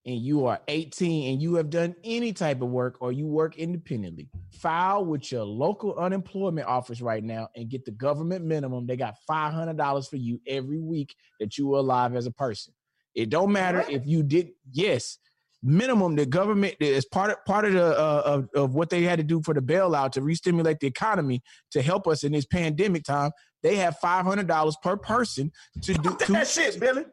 [0.04, 3.56] and you are 18 and you have done any type of work or you work
[3.56, 8.88] independently, file with your local unemployment office right now and get the government minimum.
[8.88, 12.74] They got $500 for you every week that you are alive as a person.
[13.14, 15.18] It don't matter if you did yes,
[15.62, 19.20] minimum the government is part of part of the uh, of, of what they had
[19.20, 21.40] to do for the bailout to re-stimulate the economy
[21.70, 23.30] to help us in this pandemic time.
[23.62, 25.52] They have $500 per person
[25.82, 27.04] to do to, That shit, Billy.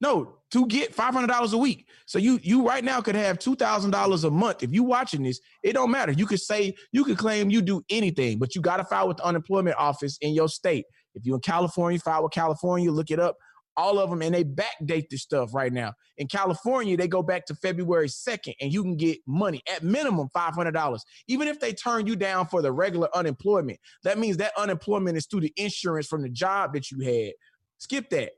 [0.00, 1.88] No, to get five hundred dollars a week.
[2.06, 4.62] So you you right now could have two thousand dollars a month.
[4.62, 6.12] If you watching this, it don't matter.
[6.12, 9.16] You could say you could claim you do anything, but you got to file with
[9.18, 10.84] the unemployment office in your state.
[11.14, 12.90] If you're in California, file with California.
[12.90, 13.36] Look it up.
[13.78, 15.92] All of them, and they backdate this stuff right now.
[16.16, 20.28] In California, they go back to February second, and you can get money at minimum
[20.32, 21.04] five hundred dollars.
[21.26, 25.26] Even if they turn you down for the regular unemployment, that means that unemployment is
[25.26, 27.32] through the insurance from the job that you had.
[27.78, 28.32] Skip that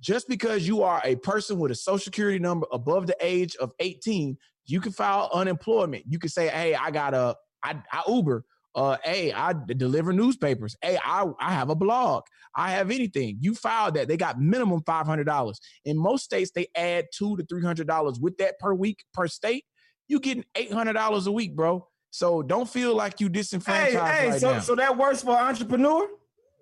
[0.00, 3.72] just because you are a person with a social security number above the age of
[3.80, 4.36] 18,
[4.66, 6.04] you can file unemployment.
[6.06, 8.44] You can say, hey, I got a, I, I Uber.
[8.74, 10.76] Uh, hey, I deliver newspapers.
[10.82, 12.22] Hey, I, I have a blog.
[12.54, 13.38] I have anything.
[13.40, 14.06] You filed that.
[14.06, 15.54] They got minimum $500.
[15.84, 19.64] In most states, they add two to $300 with that per week per state.
[20.06, 21.88] You getting $800 a week, bro.
[22.10, 24.60] So don't feel like you Hey, disenfranchised hey, right so now.
[24.60, 26.08] so that works for an entrepreneur?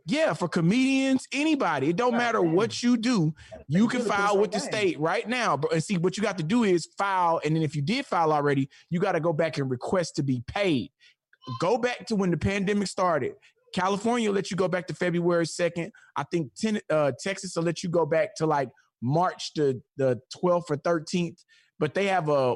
[0.08, 1.88] Yeah, for comedians, anybody.
[1.88, 2.52] It don't God matter damn.
[2.52, 3.34] what you do.
[3.66, 5.56] You can file with the state right now.
[5.56, 5.70] Bro.
[5.70, 7.40] And see, what you got to do is file.
[7.44, 10.22] And then if you did file already, you got to go back and request to
[10.22, 10.92] be paid.
[11.60, 13.34] Go back to when the pandemic started.
[13.74, 15.90] California will let you go back to February 2nd.
[16.16, 18.70] I think ten, uh, Texas will let you go back to like
[19.02, 21.42] March the, the 12th or 13th.
[21.78, 22.54] But they have a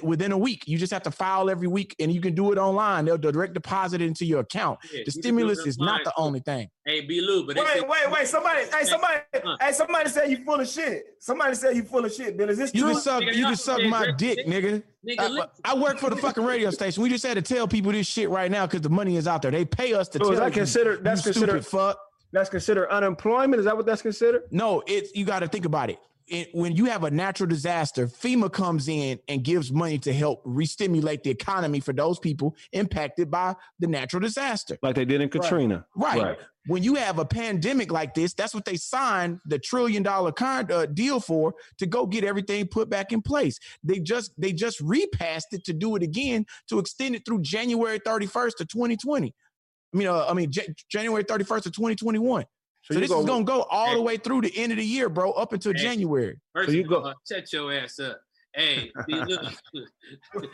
[0.00, 0.62] within a week.
[0.68, 3.04] You just have to file every week, and you can do it online.
[3.04, 4.78] They'll direct deposit it into your account.
[4.84, 6.70] Yeah, The you stimulus it is not the only thing.
[6.84, 7.20] Hey, B.
[7.20, 8.28] Lou, but Wait, say- wait, wait.
[8.28, 9.56] Somebody, hey, somebody, Huh.
[9.60, 10.10] hey, somebody uh, uh.
[10.12, 11.02] said you full of shit.
[11.18, 12.48] Somebody said you full of shit, Bill.
[12.48, 12.92] Is this You true?
[12.92, 13.22] can suck.
[13.24, 14.82] Nigga, You can suck my that- dick, nigga.
[15.04, 17.02] Nigga, I, I work for the fucking radio station.
[17.02, 19.42] We just had to tell people this shit right now because the money is out
[19.42, 19.50] there.
[19.50, 21.02] They pay us to So tell is that you, considered?
[21.02, 21.64] That's you considered.
[21.64, 21.98] stupid fuck.
[22.32, 23.58] That's considered unemployment.
[23.58, 24.42] Is that what that's considered?
[24.52, 25.98] No, it's you got to think about it.
[26.30, 26.48] It.
[26.52, 31.22] When you have a natural disaster, FEMA comes in and gives money to help re-stimulate
[31.22, 34.78] the economy for those people impacted by the natural disaster.
[34.82, 35.86] Like they did in Katrina.
[35.94, 36.22] Right.
[36.22, 36.38] Right.
[36.66, 40.70] When you have a pandemic like this, that's what they signed the trillion dollar con-
[40.70, 43.58] uh, deal for to go get everything put back in place.
[43.82, 47.98] They just they just repassed it to do it again to extend it through January
[47.98, 49.34] 31st of 2020.
[49.92, 52.44] I mean, uh, I mean J- January 31st of 2021.
[52.90, 53.94] So, you this go- is gonna go all Hey.
[53.96, 55.78] the way through the end of the year, bro, up until Hey.
[55.78, 56.38] January.
[56.54, 58.20] first So you go- all, shut your ass up.
[58.52, 59.14] Hey, B.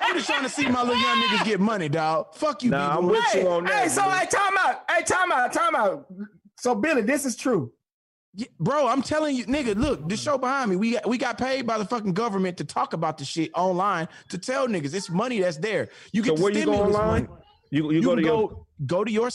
[0.00, 2.34] I'm just trying to see my little young niggas get money, dog.
[2.34, 2.98] Fuck you, Nah, B.
[2.98, 3.82] I'm with hey, you on that.
[3.82, 4.18] hey, so man.
[4.20, 4.84] hey, time out.
[4.90, 6.06] Hey, time out, time out.
[6.60, 7.72] So Billy, this is true.
[8.34, 11.36] Yeah, bro, I'm telling you, nigga, look, the show behind me, we got, we got
[11.38, 15.10] paid by the fucking government to talk about the shit online to tell niggas it's
[15.10, 15.88] money that's there.
[16.12, 17.24] You So get the where you go online?
[17.26, 17.26] money.
[17.70, 19.30] You you, You, go to go your go to your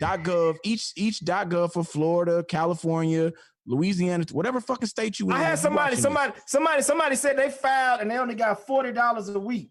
[0.00, 3.32] state.gov, each each .gov for Florida, California,
[3.66, 5.32] Louisiana, whatever fucking state you in.
[5.32, 9.28] I had somebody, somebody, somebody, somebody said they filed and they only got forty dollars
[9.28, 9.70] a week.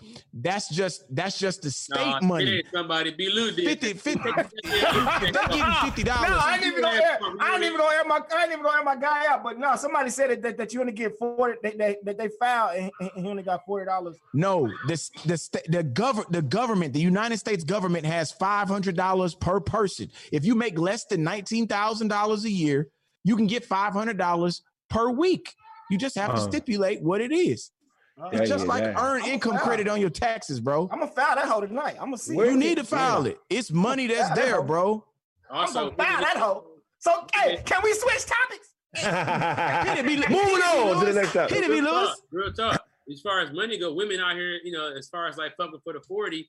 [0.00, 0.22] This.
[0.32, 2.62] That's just that's just the state Nah, money.
[2.72, 3.10] somebody.
[3.10, 3.30] B.
[3.30, 3.80] Lou did.
[3.80, 4.20] 50, 50.
[4.62, 6.30] They give you fifty No, dollars.
[6.42, 8.78] I ain't even gonna air, I ain't even gonna air my, I ain't even gonna
[8.78, 9.42] air my guy out.
[9.42, 12.28] But no, somebody said that, that, that you only get forty, that they, that they
[12.40, 14.16] filed and, and he only got forty dollars.
[14.34, 18.96] No, this the sta- the government the government the United States government has five hundred
[18.96, 20.10] dollars per person.
[20.32, 22.88] If you make less than nineteen thousand dollars a year,
[23.24, 25.54] you can get five hundred dollars per week.
[25.90, 26.48] You just have to Uh.
[26.48, 27.70] stipulate what it is.
[28.18, 28.30] Uh-huh.
[28.32, 29.00] Yeah, It's just like yeah.
[29.00, 30.88] earned I'm income credit on your taxes, bro.
[30.90, 31.96] I'm gonna file that hoe tonight.
[32.00, 32.34] I'm gonna see.
[32.34, 33.38] You need to file it.
[33.48, 35.04] It's money that's there, bro.
[35.50, 36.64] I'm gonna file that hoe.
[36.98, 38.74] So hey, can we switch topics?
[38.94, 41.54] Hit it, be Moving on to the next topic.
[41.54, 42.08] Hit it, be real Lewis.
[42.08, 42.84] talk, real talk.
[43.12, 45.78] as far as money go, women out here, you know, as far as like fucking
[45.84, 46.48] for the 40,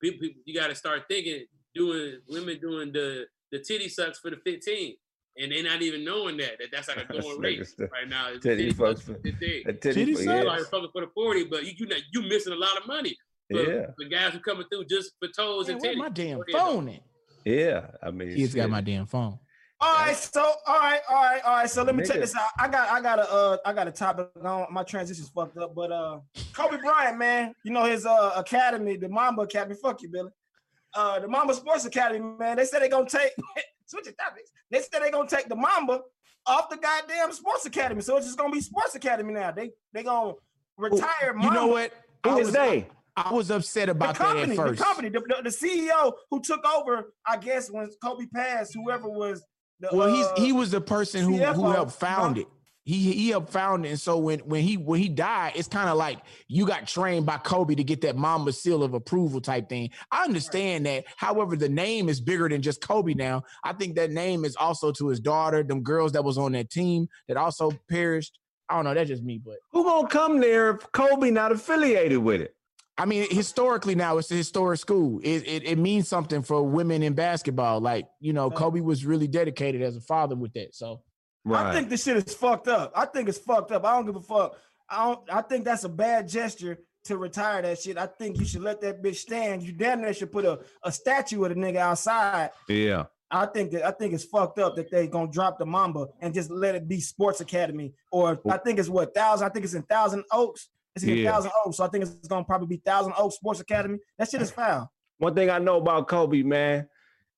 [0.00, 4.30] people, people you got to start thinking, doing women doing the the titty sucks for
[4.30, 4.94] the 15.
[5.40, 7.60] And they're not even knowing that, that that's like a This going rate
[7.92, 8.28] right now.
[8.30, 9.64] It's Titty sucks fucks for for- 15.
[9.64, 10.26] Titty, Titty for- suck?
[10.26, 10.54] You out yeah.
[10.56, 13.16] here fucking for the 40, but you you not, you missing a lot of money.
[13.50, 15.98] For, yeah, the guys who coming through just for toes Man, and where titties.
[15.98, 16.58] my damn What is it?
[16.58, 17.02] phone at?
[17.44, 17.86] yeah.
[18.02, 19.38] I mean, he's got my damn phone.
[19.80, 21.70] All right, so all right, all right, all right.
[21.70, 22.48] So let me check this out.
[22.58, 25.72] I got, I got a, uh, I got a topic on my transition's fucked up,
[25.72, 26.18] but uh,
[26.52, 29.76] Kobe Bryant, man, you know his uh academy, the Mamba Academy.
[29.80, 30.30] Fuck you, Billy.
[30.94, 32.56] Uh, the Mamba Sports Academy, man.
[32.56, 33.30] They said they gonna take
[33.88, 34.50] switch the topics.
[34.70, 36.00] They said they're gonna take the Mamba
[36.46, 39.50] off the goddamn Sports Academy, so it's just gonna be Sports Academy now.
[39.50, 40.34] They they gonna
[40.76, 41.34] retire.
[41.40, 41.92] You know what?
[42.24, 42.86] I Who is was, they?
[43.16, 46.40] I was upset The about that company, at the company, the, the, the CEO who
[46.40, 49.44] took over, I guess, when Kobe passed, whoever was
[49.80, 52.46] the Well, uh, he's he was the person who, who helped found it.
[52.88, 55.90] He he helped found it, and so when when he when he died, it's kind
[55.90, 59.68] of like you got trained by Kobe to get that mama seal of approval type
[59.68, 59.90] thing.
[60.10, 61.04] I understand that.
[61.18, 63.42] However, the name is bigger than just Kobe now.
[63.62, 66.70] I think that name is also to his daughter, them girls that was on that
[66.70, 68.38] team that also perished.
[68.70, 68.94] I don't know.
[68.94, 72.54] That's just me, but Who gonna come there if Kobe not affiliated with it?
[72.96, 75.20] I mean, historically now it's a historic school.
[75.22, 77.82] It, it it means something for women in basketball.
[77.82, 80.74] Like you know, Kobe was really dedicated as a father with that.
[80.74, 81.02] So
[81.56, 82.92] I think this shit is fucked up.
[82.94, 83.84] I think it's fucked up.
[83.84, 84.56] I don't give a fuck.
[84.88, 85.20] I don't.
[85.30, 87.96] I think that's a bad gesture to retire that shit.
[87.98, 89.62] I think you should let that bitch stand.
[89.62, 92.50] You damn near should put a, a statue of the nigga outside.
[92.68, 93.04] yeah.
[93.30, 96.32] I think that I think it's fucked up that they gonna drop the Mamba and
[96.32, 97.92] just let it be Sports Academy.
[98.10, 99.46] Or I think it's what thousand.
[99.46, 100.70] I think it's in Thousand Oaks.
[100.96, 101.32] It's in Yeah.
[101.32, 101.76] Thousand Oaks.
[101.76, 103.98] So I think it's gonna probably be Thousand Oaks Sports Academy.
[104.18, 104.90] That shit is foul.
[105.18, 106.88] One thing I know about Kobe, man,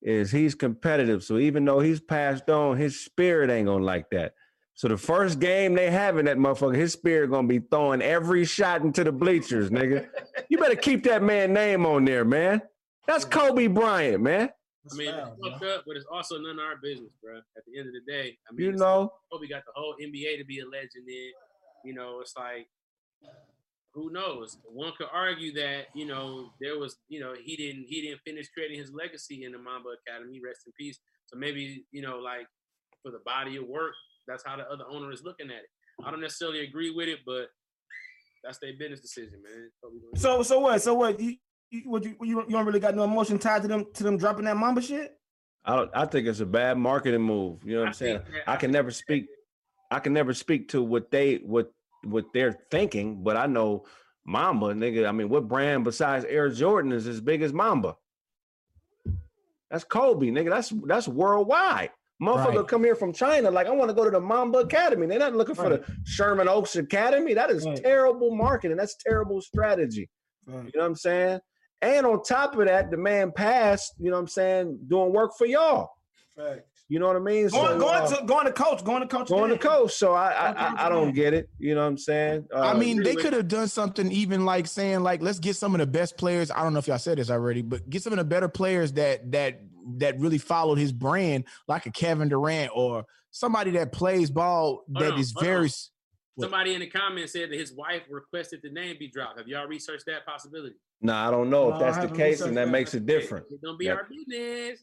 [0.03, 1.23] is he's competitive.
[1.23, 4.35] So even though he's passed on, his spirit ain't gonna like that.
[4.75, 8.45] So the first game they have in that motherfucker, his spirit gonna be throwing every
[8.45, 10.09] shot into the bleachers, nigga.
[10.49, 12.63] You better keep that man name on there, man.
[13.07, 14.51] That's Kobe Bryant, man.
[14.91, 17.37] I mean, it's fucked up, but it's also none of our business, bro.
[17.37, 20.39] At the end of the day, I mean, You know, Kobe got the whole NBA
[20.39, 21.33] to be a legend in.
[21.85, 22.67] You know, it's like,
[23.93, 24.59] who knows?
[24.65, 28.49] One could argue that you know there was, you know, he didn't he didn't finish
[28.49, 30.41] creating his legacy in the Mamba Academy.
[30.45, 30.99] Rest in peace.
[31.27, 32.47] So maybe you know, like
[33.03, 33.93] for the body of work,
[34.29, 35.71] that's how the other owner is looking at it.
[36.05, 37.47] I don't necessarily agree with it, but
[38.45, 39.71] that's their business decision, man.
[39.83, 40.21] Kobe doing it.
[40.21, 40.81] So so what?
[40.83, 41.19] So what?
[41.21, 41.37] You
[41.71, 44.03] you what you you don't, you don't really got no emotion tied to them to
[44.05, 45.17] them dropping that Mamba shit?
[45.65, 47.63] I don't, I think it's a bad marketing move.
[47.65, 48.19] You know what I I'm saying?
[48.21, 49.27] think that- I can never speak.
[49.91, 51.71] I can never speak to what they what
[52.05, 53.85] what they're thinking, but I know
[54.27, 55.09] Mamba, nigga.
[55.09, 57.97] I mean, what brand besides Air Jordan is as big as Mamba?
[59.71, 60.51] That's Kobe, nigga.
[60.51, 61.91] That's that's worldwide.
[62.23, 62.69] Motherfucker Right.
[62.69, 65.07] come here from China, like I want to go to the Mamba Academy.
[65.07, 65.87] They're not looking for Right.
[65.87, 67.33] the Sherman Oaks Academy.
[67.35, 67.77] That is Right.
[67.83, 68.77] terrible marketing.
[68.77, 70.11] That's terrible strategy.
[70.47, 71.41] You know what I'm saying?
[71.81, 75.33] And on top of that, the man passed, you know what I'm saying, doing work
[75.39, 75.93] for y'all.
[76.91, 77.49] You know what I mean?
[77.49, 79.93] Going, So, going uh, to going to coach, going to coach, going to coach.
[79.95, 81.49] So I I, I, I don't get it.
[81.61, 82.47] You know what I'm saying?
[82.53, 85.73] I Uh, mean, they could have done something even like saying like let's get some
[85.73, 86.51] of the best players.
[86.51, 88.91] I don't know if y'all said this already, but get some of the better players
[88.95, 89.61] that that
[89.99, 95.17] that really followed his brand, like a Kevin Durant or somebody that plays ball that
[95.17, 95.59] is on, hold very.
[95.61, 95.65] on.
[95.67, 95.91] s-
[96.35, 96.45] What?
[96.47, 99.39] Somebody in the comments said that his wife requested the name be dropped.
[99.39, 100.75] Have y'all researched that possibility?
[101.01, 102.71] nah, I don't know No, if I that's the case, and that that.
[102.73, 103.47] makes it different.
[103.49, 103.93] It don't be Yeah.
[103.93, 104.81] our business.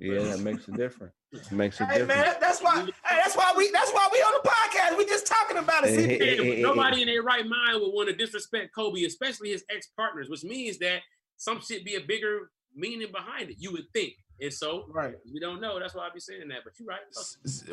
[0.00, 1.12] Yeah, that makes it different.
[1.32, 2.20] It makes it Hey different.
[2.20, 2.80] man, that's why.
[2.80, 3.70] Hey, that's why we.
[3.70, 4.98] That's why we on the podcast.
[4.98, 5.90] We just talking about it.
[5.90, 9.04] Hey, See, hey, hey, hey, nobody in their right mind would want to disrespect Kobe,
[9.04, 11.00] especially his ex partners, which means that
[11.36, 13.56] some shit be a bigger meaning behind it.
[13.58, 15.14] You would think, and so right.
[15.32, 15.78] we don't know.
[15.78, 16.58] That's why I be saying that.
[16.64, 17.00] But you're right.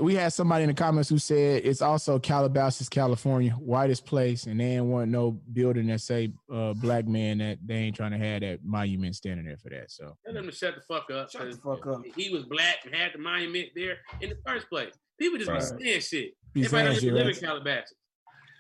[0.02, 4.60] We had somebody in the comments who said it's also Calabasas, California, whitest place, and
[4.60, 8.18] they ain't want no building that say uh, black man that they ain't trying to
[8.18, 9.92] have that monument standing there for that.
[9.92, 11.32] So Tell them to shut the fuck up.
[11.32, 12.02] Shut the fuck up.
[12.16, 14.94] He was black and had the monument there in the first place.
[15.20, 15.80] People just Right.
[15.80, 16.34] be saying shit.
[16.54, 17.36] Be Everybody saying shit, live in?
[17.36, 17.94] Calabasas.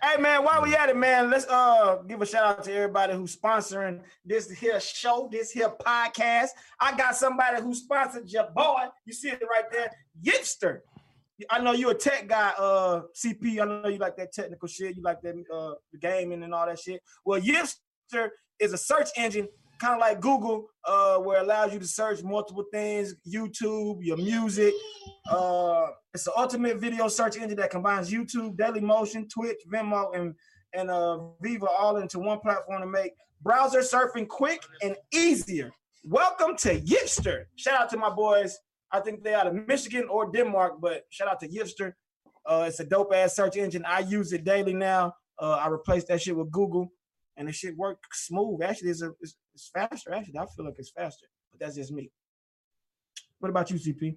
[0.08, 3.14] Hey man, while we at it, man, let's uh give a shout out to everybody
[3.14, 6.50] who's sponsoring this here show, this here podcast.
[6.80, 8.86] I got somebody who sponsored your boy.
[9.04, 9.92] You see it right there,
[10.24, 10.80] Yipster.
[11.50, 13.62] I know you're a tech guy, uh, CP.
[13.62, 14.96] I know you like that technical shit.
[14.96, 17.02] You like that uh gaming and all that shit.
[17.26, 18.30] Well, Yipster
[18.60, 19.50] is a search engine,
[19.80, 24.18] kind of like Google, uh, where it allows you to search multiple things, YouTube, your
[24.18, 24.74] music.
[25.30, 30.34] Uh, it's the ultimate video search engine that combines YouTube, Dailymotion, Twitch, Venmo, and
[30.74, 35.72] and uh, Vevo all into one platform to make browser surfing quick and easier.
[36.04, 37.46] Welcome to Yipster.
[37.56, 38.58] Shout out to my boys.
[38.92, 41.94] I think they out of Michigan or Denmark, but shout out to Yipster.
[42.46, 43.84] Uh, it's a dope ass search engine.
[43.86, 45.14] I use it daily now.
[45.40, 46.92] Uh, I replaced that shit with Google.
[47.38, 48.62] and the shit work smooth.
[48.64, 50.14] Actually, it's, a, it's it's faster.
[50.14, 52.12] Actually, I feel like it's faster, but that's just me.
[53.40, 54.16] What about you, CP?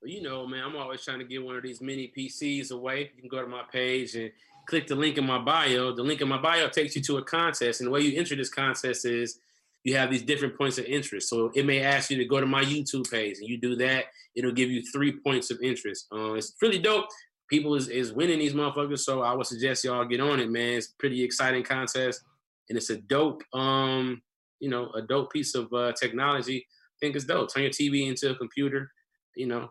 [0.00, 3.12] Well, you know, man, I'm always trying to get one of these mini PCs away.
[3.14, 4.32] You can go to my page and
[4.68, 5.94] click the link in my bio.
[5.94, 8.34] The link in my bio takes you to a contest, and the way you enter
[8.34, 9.38] this contest is
[9.84, 11.28] you have these different points of interest.
[11.28, 14.06] So it may ask you to go to my YouTube page, and you do that,
[14.34, 16.08] it'll give you three points of interest.
[16.12, 17.06] Uh, it's really dope.
[17.48, 20.78] People is, is winning these motherfuckers, so I would suggest y'all get on it, man.
[20.78, 22.22] It's pretty exciting contest,
[22.68, 24.20] and it's a dope, um,
[24.62, 26.64] you know, a dope piece of uh, technology.
[26.64, 27.52] I think it's dope.
[27.52, 28.88] Turn your TV into a computer,
[29.34, 29.68] you know,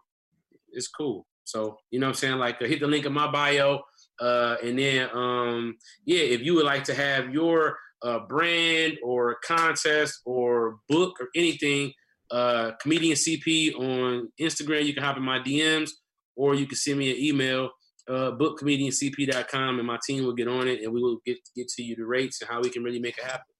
[0.73, 1.25] it's cool.
[1.45, 2.35] So you know what I'm saying?
[2.35, 3.81] Like uh, hit the link in my bio.
[4.19, 9.37] Uh, and then um, yeah, if you would like to have your uh, brand or
[9.45, 11.93] contest or book or anything,
[12.29, 15.91] uh, comedian CP on Instagram, you can hop in my DMs
[16.35, 17.69] or you can send me an email,
[18.09, 21.81] uh, bookcomediancp.com, and my team will get on it and we will get get to
[21.81, 23.50] you the rates and how we can really make it happen.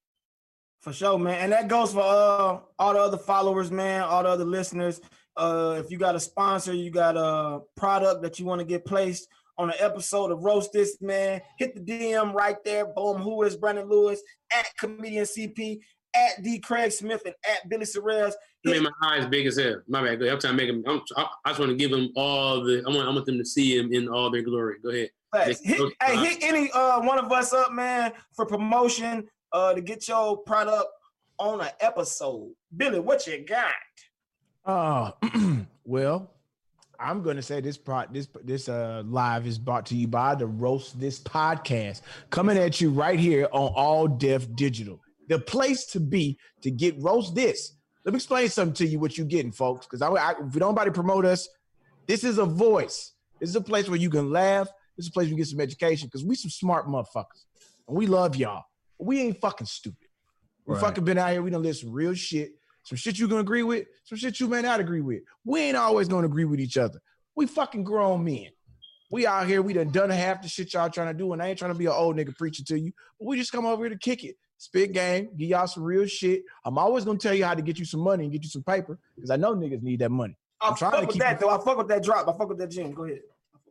[0.81, 1.39] For sure, man.
[1.39, 4.99] And that goes for uh, all the other followers, man, all the other listeners.
[5.37, 8.83] Uh, if you got a sponsor, you got a product that you want to get
[8.83, 9.27] placed
[9.59, 12.85] on an episode of Roast This, man, hit the DM right there.
[12.85, 13.21] Boom.
[13.21, 14.21] Who is Brandon Lewis
[14.51, 15.79] at Comedian CP,
[16.15, 16.57] at D.
[16.57, 18.33] Craig Smith, and at Billy Sorrells.
[18.65, 19.81] I mean, my eyes big as hell.
[19.87, 20.19] My bad.
[20.19, 20.33] Go ahead.
[20.33, 20.83] I'm trying to make them.
[20.87, 22.83] I'm, I, I just want to give them all the.
[22.87, 23.07] I want.
[23.07, 24.77] I want them to see him in all their glory.
[24.83, 25.09] Go ahead.
[25.63, 30.07] Hit, hey, hit any uh one of us up, man, for promotion uh to get
[30.07, 30.87] your product
[31.37, 32.51] on an episode.
[32.75, 33.73] Billy, what you got?
[34.63, 35.11] Uh,
[35.83, 36.31] well,
[36.99, 40.45] I'm gonna say this pro this this uh live is brought to you by the
[40.45, 45.99] Roast This podcast, coming at you right here on All Def Digital, the place to
[45.99, 47.73] be to get Roast This.
[48.05, 49.85] Let me explain something to you what you're getting, folks.
[49.85, 51.47] Because I, I, if nobody promote us,
[52.07, 53.13] this is a voice.
[53.39, 54.67] This is a place where you can laugh.
[54.97, 56.07] This is a place where you get some education.
[56.07, 57.45] Because we some smart motherfuckers,
[57.87, 58.63] and we love y'all.
[59.01, 60.07] But we ain't fucking stupid.
[60.67, 60.81] We Right.
[60.81, 61.41] fucking been out here.
[61.41, 62.51] We done lived some real shit.
[62.83, 65.23] Some shit you gonna agree with, some shit you may not agree with.
[65.43, 66.99] We ain't always gonna agree with each other.
[67.35, 68.49] We fucking grown men.
[69.11, 71.47] We out here, we done done half the shit y'all trying to do, and I
[71.49, 73.83] ain't trying to be an old nigga preaching to you, but we just come over
[73.83, 76.43] here to kick it, spit game, give y'all some real shit.
[76.63, 78.63] I'm always gonna tell you how to get you some money and get you some
[78.63, 80.35] paper, because I know niggas need that money.
[80.59, 81.49] I I'm trying fuck to with keep that it- though.
[81.49, 82.27] I fuck with that drop.
[82.27, 82.93] I fuck with that gym.
[82.93, 83.21] Go ahead.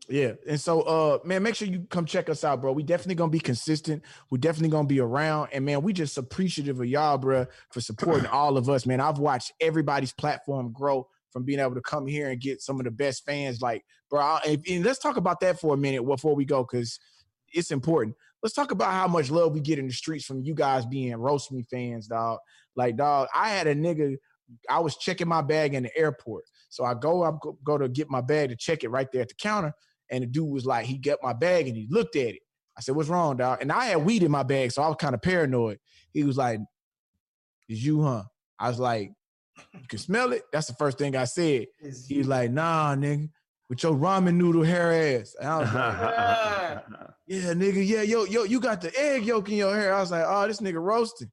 [0.08, 0.32] Yeah.
[0.48, 2.72] And so uh man, make sure you come check us out, bro.
[2.72, 4.02] We definitely gonna be consistent.
[4.30, 5.50] We're definitely gonna be around.
[5.52, 8.86] And man, we just appreciative of y'all, bro, for supporting all of us.
[8.86, 12.80] Man, I've watched everybody's platform grow from being able to come here and get some
[12.80, 13.60] of the best fans.
[13.60, 16.98] Like, bro, I- and, let's talk about that for a minute before we go, because
[17.52, 18.16] it's important.
[18.42, 21.14] Let's talk about how much love we get in the streets from you guys being
[21.16, 22.38] roast me fans, dog.
[22.74, 24.16] Like, dog, I had a nigga.
[24.68, 27.30] I was checking my bag in the airport, so I go, I
[27.62, 29.72] go to get my bag to check it right there at the counter.
[30.10, 32.40] And the dude was like, he got my bag and he looked at it.
[32.76, 33.58] I said, what's wrong, dog?
[33.60, 35.78] And I had weed in my bag, so I was kind of paranoid.
[36.12, 36.60] He was like,
[37.68, 38.24] is you, huh?
[38.58, 39.12] I was like,
[39.74, 40.42] you can smell it?
[40.52, 41.66] That's the first thing I said.
[42.08, 43.28] He was like, nah, nigga,
[43.68, 45.36] with your ramen noodle hair ass.
[45.38, 49.56] And I was like, yeah, nigga, yeah, yo, yo, you got the egg yolk in
[49.56, 49.94] your hair.
[49.94, 51.30] I was like, oh, this nigga roasting.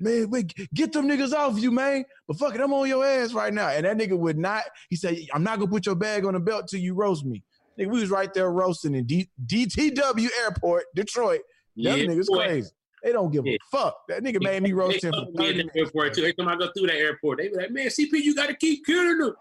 [0.00, 2.04] Man, wait, get them niggas off you, man.
[2.26, 3.68] But fuck it, I'm on your ass right now.
[3.68, 6.40] And that nigga would not, he said, I'm not gonna put your bag on the
[6.40, 7.42] belt till you roast me.
[7.78, 11.40] Nigga, we was right there roasting in D- DTW Airport, Detroit.
[11.76, 12.44] Them niggas boy.
[12.44, 12.70] crazy.
[13.04, 13.54] They don't give Yeah.
[13.54, 13.96] a fuck.
[14.08, 15.76] That nigga made me roast him for 30 in the minutes.
[15.76, 16.22] airport too.
[16.22, 18.54] Every time I go through that airport, they be like, "Man, CP, you got to
[18.56, 19.34] keep killing them."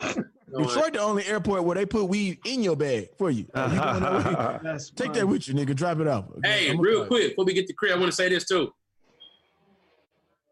[0.58, 3.46] Detroit, the only airport where they put weed in your bag for you.
[3.54, 4.58] Like, you going that way?
[4.64, 5.74] That's Take that with you, nigga.
[5.76, 6.26] Drop it off.
[6.44, 7.08] Hey, I'm real sorry.
[7.08, 8.72] quick, before we get to crib, I want to say this too.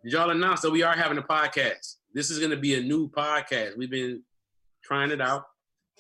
[0.05, 1.97] Did y'all announce that we are having a podcast?
[2.15, 3.77] This is going to be a new podcast.
[3.77, 4.23] We've been
[4.83, 5.45] trying it out,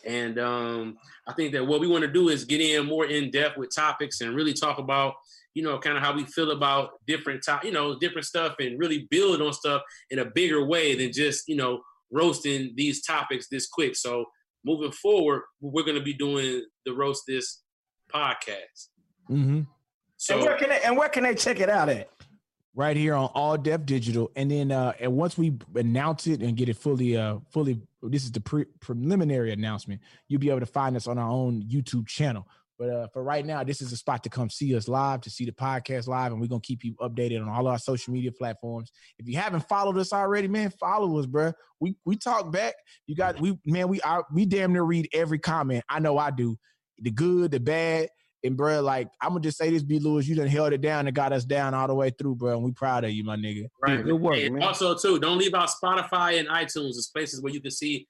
[0.05, 0.96] and um,
[1.26, 3.74] I think that what we want to do is get in more in depth with
[3.74, 5.14] topics and really talk about,
[5.55, 8.78] you know, kind of how we feel about different top, you know, different stuff, and
[8.78, 11.80] really build on stuff in a bigger way than just, you know,
[12.11, 13.96] roasting these topics this quick.
[13.96, 14.24] So
[14.64, 17.62] moving forward, we're going to be doing the roast this
[18.12, 18.88] podcast.
[19.30, 19.62] Mm-hmm.
[20.16, 22.09] So and where can they and where can they check it out at?
[22.74, 26.57] right here on all def digital and then uh and once we announce it and
[26.57, 30.00] get it fully uh fully this is the pre- preliminary announcement.
[30.28, 32.46] You'll be able to find us on our own youtube channel.
[32.78, 35.30] But uh for right now this is a spot to come see us live to
[35.30, 38.32] see the podcast live and we're gonna keep you updated on all our social media
[38.32, 38.90] platforms.
[39.18, 41.53] If you haven't followed us already man follow us bruh.
[41.80, 42.74] we we talk back.
[43.07, 45.84] You got we man we are we damn near read every comment.
[45.88, 46.57] I know i do.
[46.98, 48.09] The good the bad
[48.45, 49.99] and bro, like I'm gonna just say this, B.
[49.99, 52.55] Lewis, you done held it down and got us down all the way through, bro.
[52.55, 53.66] And we proud of you, my nigga.
[53.80, 54.05] Right.
[54.05, 54.62] Good work, And man.
[54.62, 56.90] Also, too, don't leave out Spotify and iTunes.
[56.90, 58.07] It's places where you can see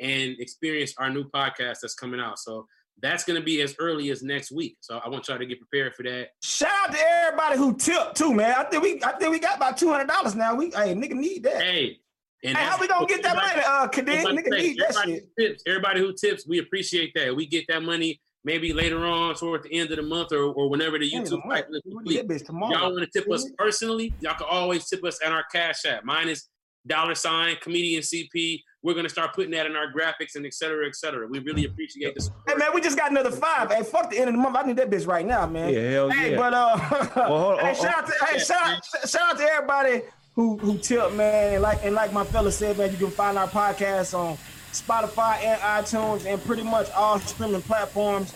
[0.00, 2.38] and experience our new podcast that's coming out.
[2.38, 2.66] So
[3.00, 4.76] that's gonna be as early as next week.
[4.80, 6.28] So I want y'all to get prepared for that.
[6.42, 8.54] Shout out to everybody who tipped too, man.
[8.56, 10.54] I think we I think we got about two hundred dollars now.
[10.54, 11.62] We hey nigga need that.
[11.62, 11.98] Hey,
[12.42, 13.62] Hey, how we gonna get that money?
[13.66, 15.28] Uh Kadeem, nigga say, need that shit.
[15.38, 17.34] Tips, everybody who tips, we appreciate that.
[17.34, 20.70] We get that money maybe later on, toward the end of the month, or, or
[20.70, 21.58] whenever the End of the YouTube month.
[21.58, 22.28] cycle is complete.
[22.28, 22.72] bitch tomorrow.
[22.78, 24.14] Y'all want to tip us personally?
[24.20, 26.04] Y'all can always tip us at our Cash App.
[26.04, 26.48] Mine is
[26.86, 28.60] dollar sign comedian CP.
[28.82, 31.26] We're gonna start putting that in our graphics and et cetera, et cetera.
[31.26, 32.30] We really appreciate this.
[32.46, 33.72] Hey man, we just got another five.
[33.72, 34.54] Hey, fuck the end of the month.
[34.56, 35.74] I need that bitch right now, man.
[35.74, 36.36] Yeah, hell Hey, yeah.
[36.36, 40.02] but uh, hold- hey, hold- shout out to hey, shout shout out to everybody
[40.36, 41.54] who who tipped, man.
[41.54, 44.38] And like and like my fella said, man, you can find our podcast on
[44.80, 48.34] Spotify and iTunes and pretty much all streaming platforms.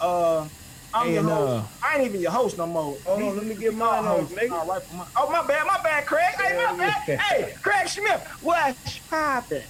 [0.00, 0.48] Uh,
[0.94, 1.66] I'm your And, host.
[1.82, 2.96] I ain't even your host no more.
[3.06, 4.34] Hold on, let me get mine host.
[4.34, 4.52] nigga.
[4.52, 6.34] All right, for my, oh my bad, my bad, Craig.
[6.38, 7.18] Hey, my bad.
[7.20, 9.62] Hey, Craig Smith, what's poppin'?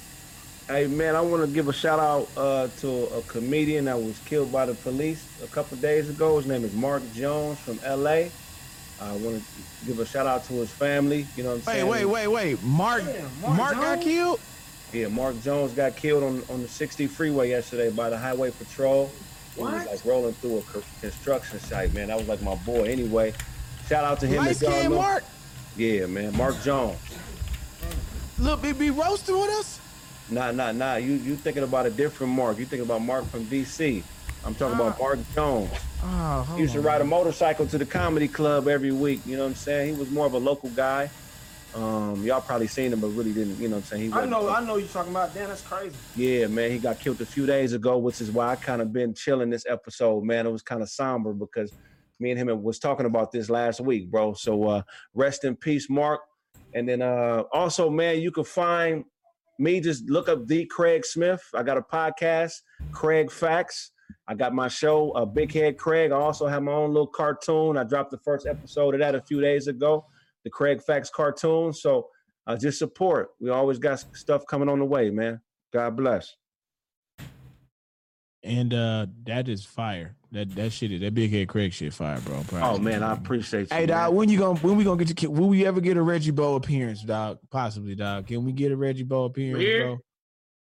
[0.68, 4.18] Hey man, I want to give a shout out uh, to a comedian that was
[4.20, 6.36] killed by the police a couple days ago.
[6.38, 8.28] His name is Mark Jones from LA.
[9.00, 11.26] I want to give a shout out to his family.
[11.36, 11.88] You know what I'm Wait, saying?
[11.88, 12.62] wait, wait, wait.
[12.62, 14.04] Mark, Damn, Mark, Mark got Jones?
[14.04, 14.40] killed.
[14.92, 19.10] Yeah, Mark Jones got killed on, on the 60 freeway yesterday by the highway patrol.
[19.54, 20.62] He was like rolling through a
[21.00, 22.08] construction site, man.
[22.08, 22.84] That was like my boy.
[22.84, 23.34] Anyway,
[23.86, 24.36] shout out to him.
[24.38, 25.24] Light if y'all skinned know- Mark.
[25.76, 26.36] Yeah, man.
[26.36, 26.98] Mark Jones.
[28.38, 29.80] Look, be, be roasting with us.
[30.30, 30.96] Nah, nah, nah.
[30.96, 32.58] You you thinking about a different Mark.
[32.58, 34.02] You thinking about Mark from DC.
[34.44, 35.02] I'm talking about ah.
[35.02, 35.70] Mark Jones.
[36.02, 39.20] Oh, He used to ride a motorcycle to the comedy club every week.
[39.24, 39.94] You know what I'm saying?
[39.94, 41.10] He was more of a local guy.
[41.74, 43.58] Um, y'all probably seen him, but really didn't.
[43.58, 44.02] You know what I'm saying?
[44.02, 45.32] He I know, I know you're talking about.
[45.32, 45.96] Damn, that's crazy.
[46.16, 48.92] Yeah, man, he got killed a few days ago, which is why I kind of
[48.92, 50.46] been chilling this episode, man.
[50.46, 51.72] It was kind of somber because
[52.20, 54.32] me and him was talking about this last week, bro.
[54.34, 54.82] So uh
[55.14, 56.20] rest in peace, Mark.
[56.74, 59.04] And then uh also, man, you can find
[59.58, 61.42] me just look up the Craig Smith.
[61.54, 62.54] I got a podcast,
[62.92, 63.92] Craig Facts.
[64.28, 66.12] I got my show, uh, Big Head Craig.
[66.12, 67.76] I also have my own little cartoon.
[67.76, 70.06] I dropped the first episode of that a few days ago,
[70.44, 71.72] the Craig Facts cartoon.
[71.72, 72.08] So
[72.46, 73.30] uh, just support.
[73.40, 75.40] We always got stuff coming on the way, man.
[75.72, 76.34] God bless.
[78.44, 80.16] And uh that is fire.
[80.32, 82.42] That that shit is that big head Craig shit fire, bro.
[82.54, 83.66] Oh man, I appreciate you.
[83.70, 83.88] Hey man.
[83.88, 86.32] dog, when you gonna when we gonna get to will we ever get a Reggie
[86.32, 87.38] Bow appearance, dog?
[87.50, 88.26] Possibly, dog.
[88.26, 89.84] Can we get a Reggie Bow appearance, Here?
[89.86, 89.98] bro?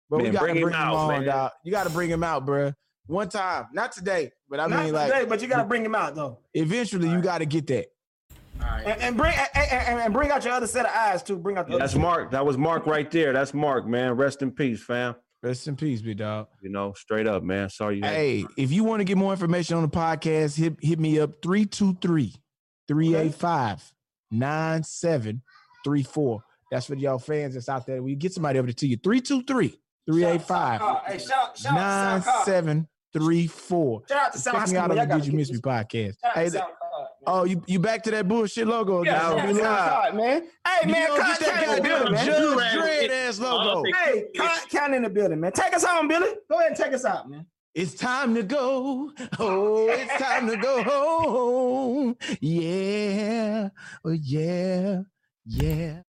[0.09, 1.25] Bro, we gotta bring bring, him him, out, on, man.
[1.25, 1.51] dog.
[1.63, 2.73] You gotta bring him out, bro.
[3.07, 5.95] One time, not today, but I Not mean, today, like but you gotta bring him
[5.95, 7.87] out though, eventually, you gotta get that.
[8.63, 8.87] All right.
[8.87, 11.37] and, and bring and, and, and bring out your other set of eyes too.
[11.37, 12.31] Bring out the That's other Mark.
[12.31, 13.33] That was Mark right there.
[13.33, 14.13] That's Mark, man.
[14.13, 15.15] Rest in peace, fam.
[15.41, 16.47] Rest in peace, big dog.
[16.61, 17.69] You know, straight up, man.
[17.69, 20.77] Sorry you had Hey, if you want to get more information on the podcast, hit
[20.81, 22.33] hit me up 323
[22.87, 23.93] 385
[24.31, 26.43] 9734.
[26.71, 28.01] That's for y'all fans that's out there.
[28.01, 28.97] We get somebody over to you.
[28.97, 32.85] 323 385 Hey, shout, shout, out to SoundCloud.
[33.13, 34.01] 9734.
[34.09, 34.75] Shout out to Check me SoundCloud.
[34.77, 36.13] out on Y'all the gotta Did You get Miss Me this- podcast.
[36.21, 36.49] shout out Hey,
[37.25, 37.41] to th- SoundCloud, man.
[37.41, 39.03] oh, you, you back to that bullshit logo?
[39.03, 39.37] Yeah, again.
[39.37, 40.41] shout out You to love- SoundCloud, man.
[40.67, 42.25] Hey, You man, don't that Count in the building, man.
[42.25, 42.77] Judge man.
[42.77, 43.83] Dredd ass logo.
[44.03, 45.51] Hey, Con Count in the building, man.
[45.51, 46.29] Take us home, Billy.
[46.49, 47.45] Go ahead and take us out, man.
[47.75, 49.11] It's time to go.
[49.39, 52.15] Oh, it's time to go home.
[52.39, 53.69] Yeah.
[54.05, 54.99] Oh, yeah.
[55.45, 56.01] Yeah.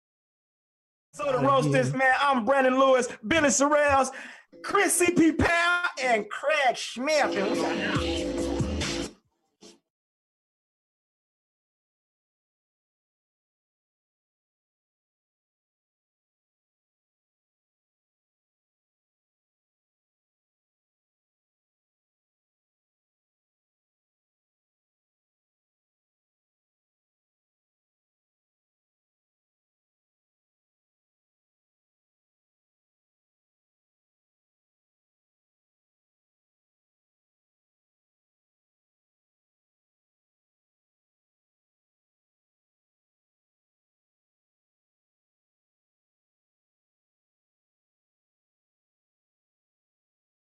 [1.14, 1.82] So to oh, roast here.
[1.84, 4.08] this, man, I'm Brandon Lewis, Billy Sorrells,
[4.64, 5.32] Chris C.P.
[5.32, 7.36] Powell, and Craig Smith.
[7.36, 8.41] And we out.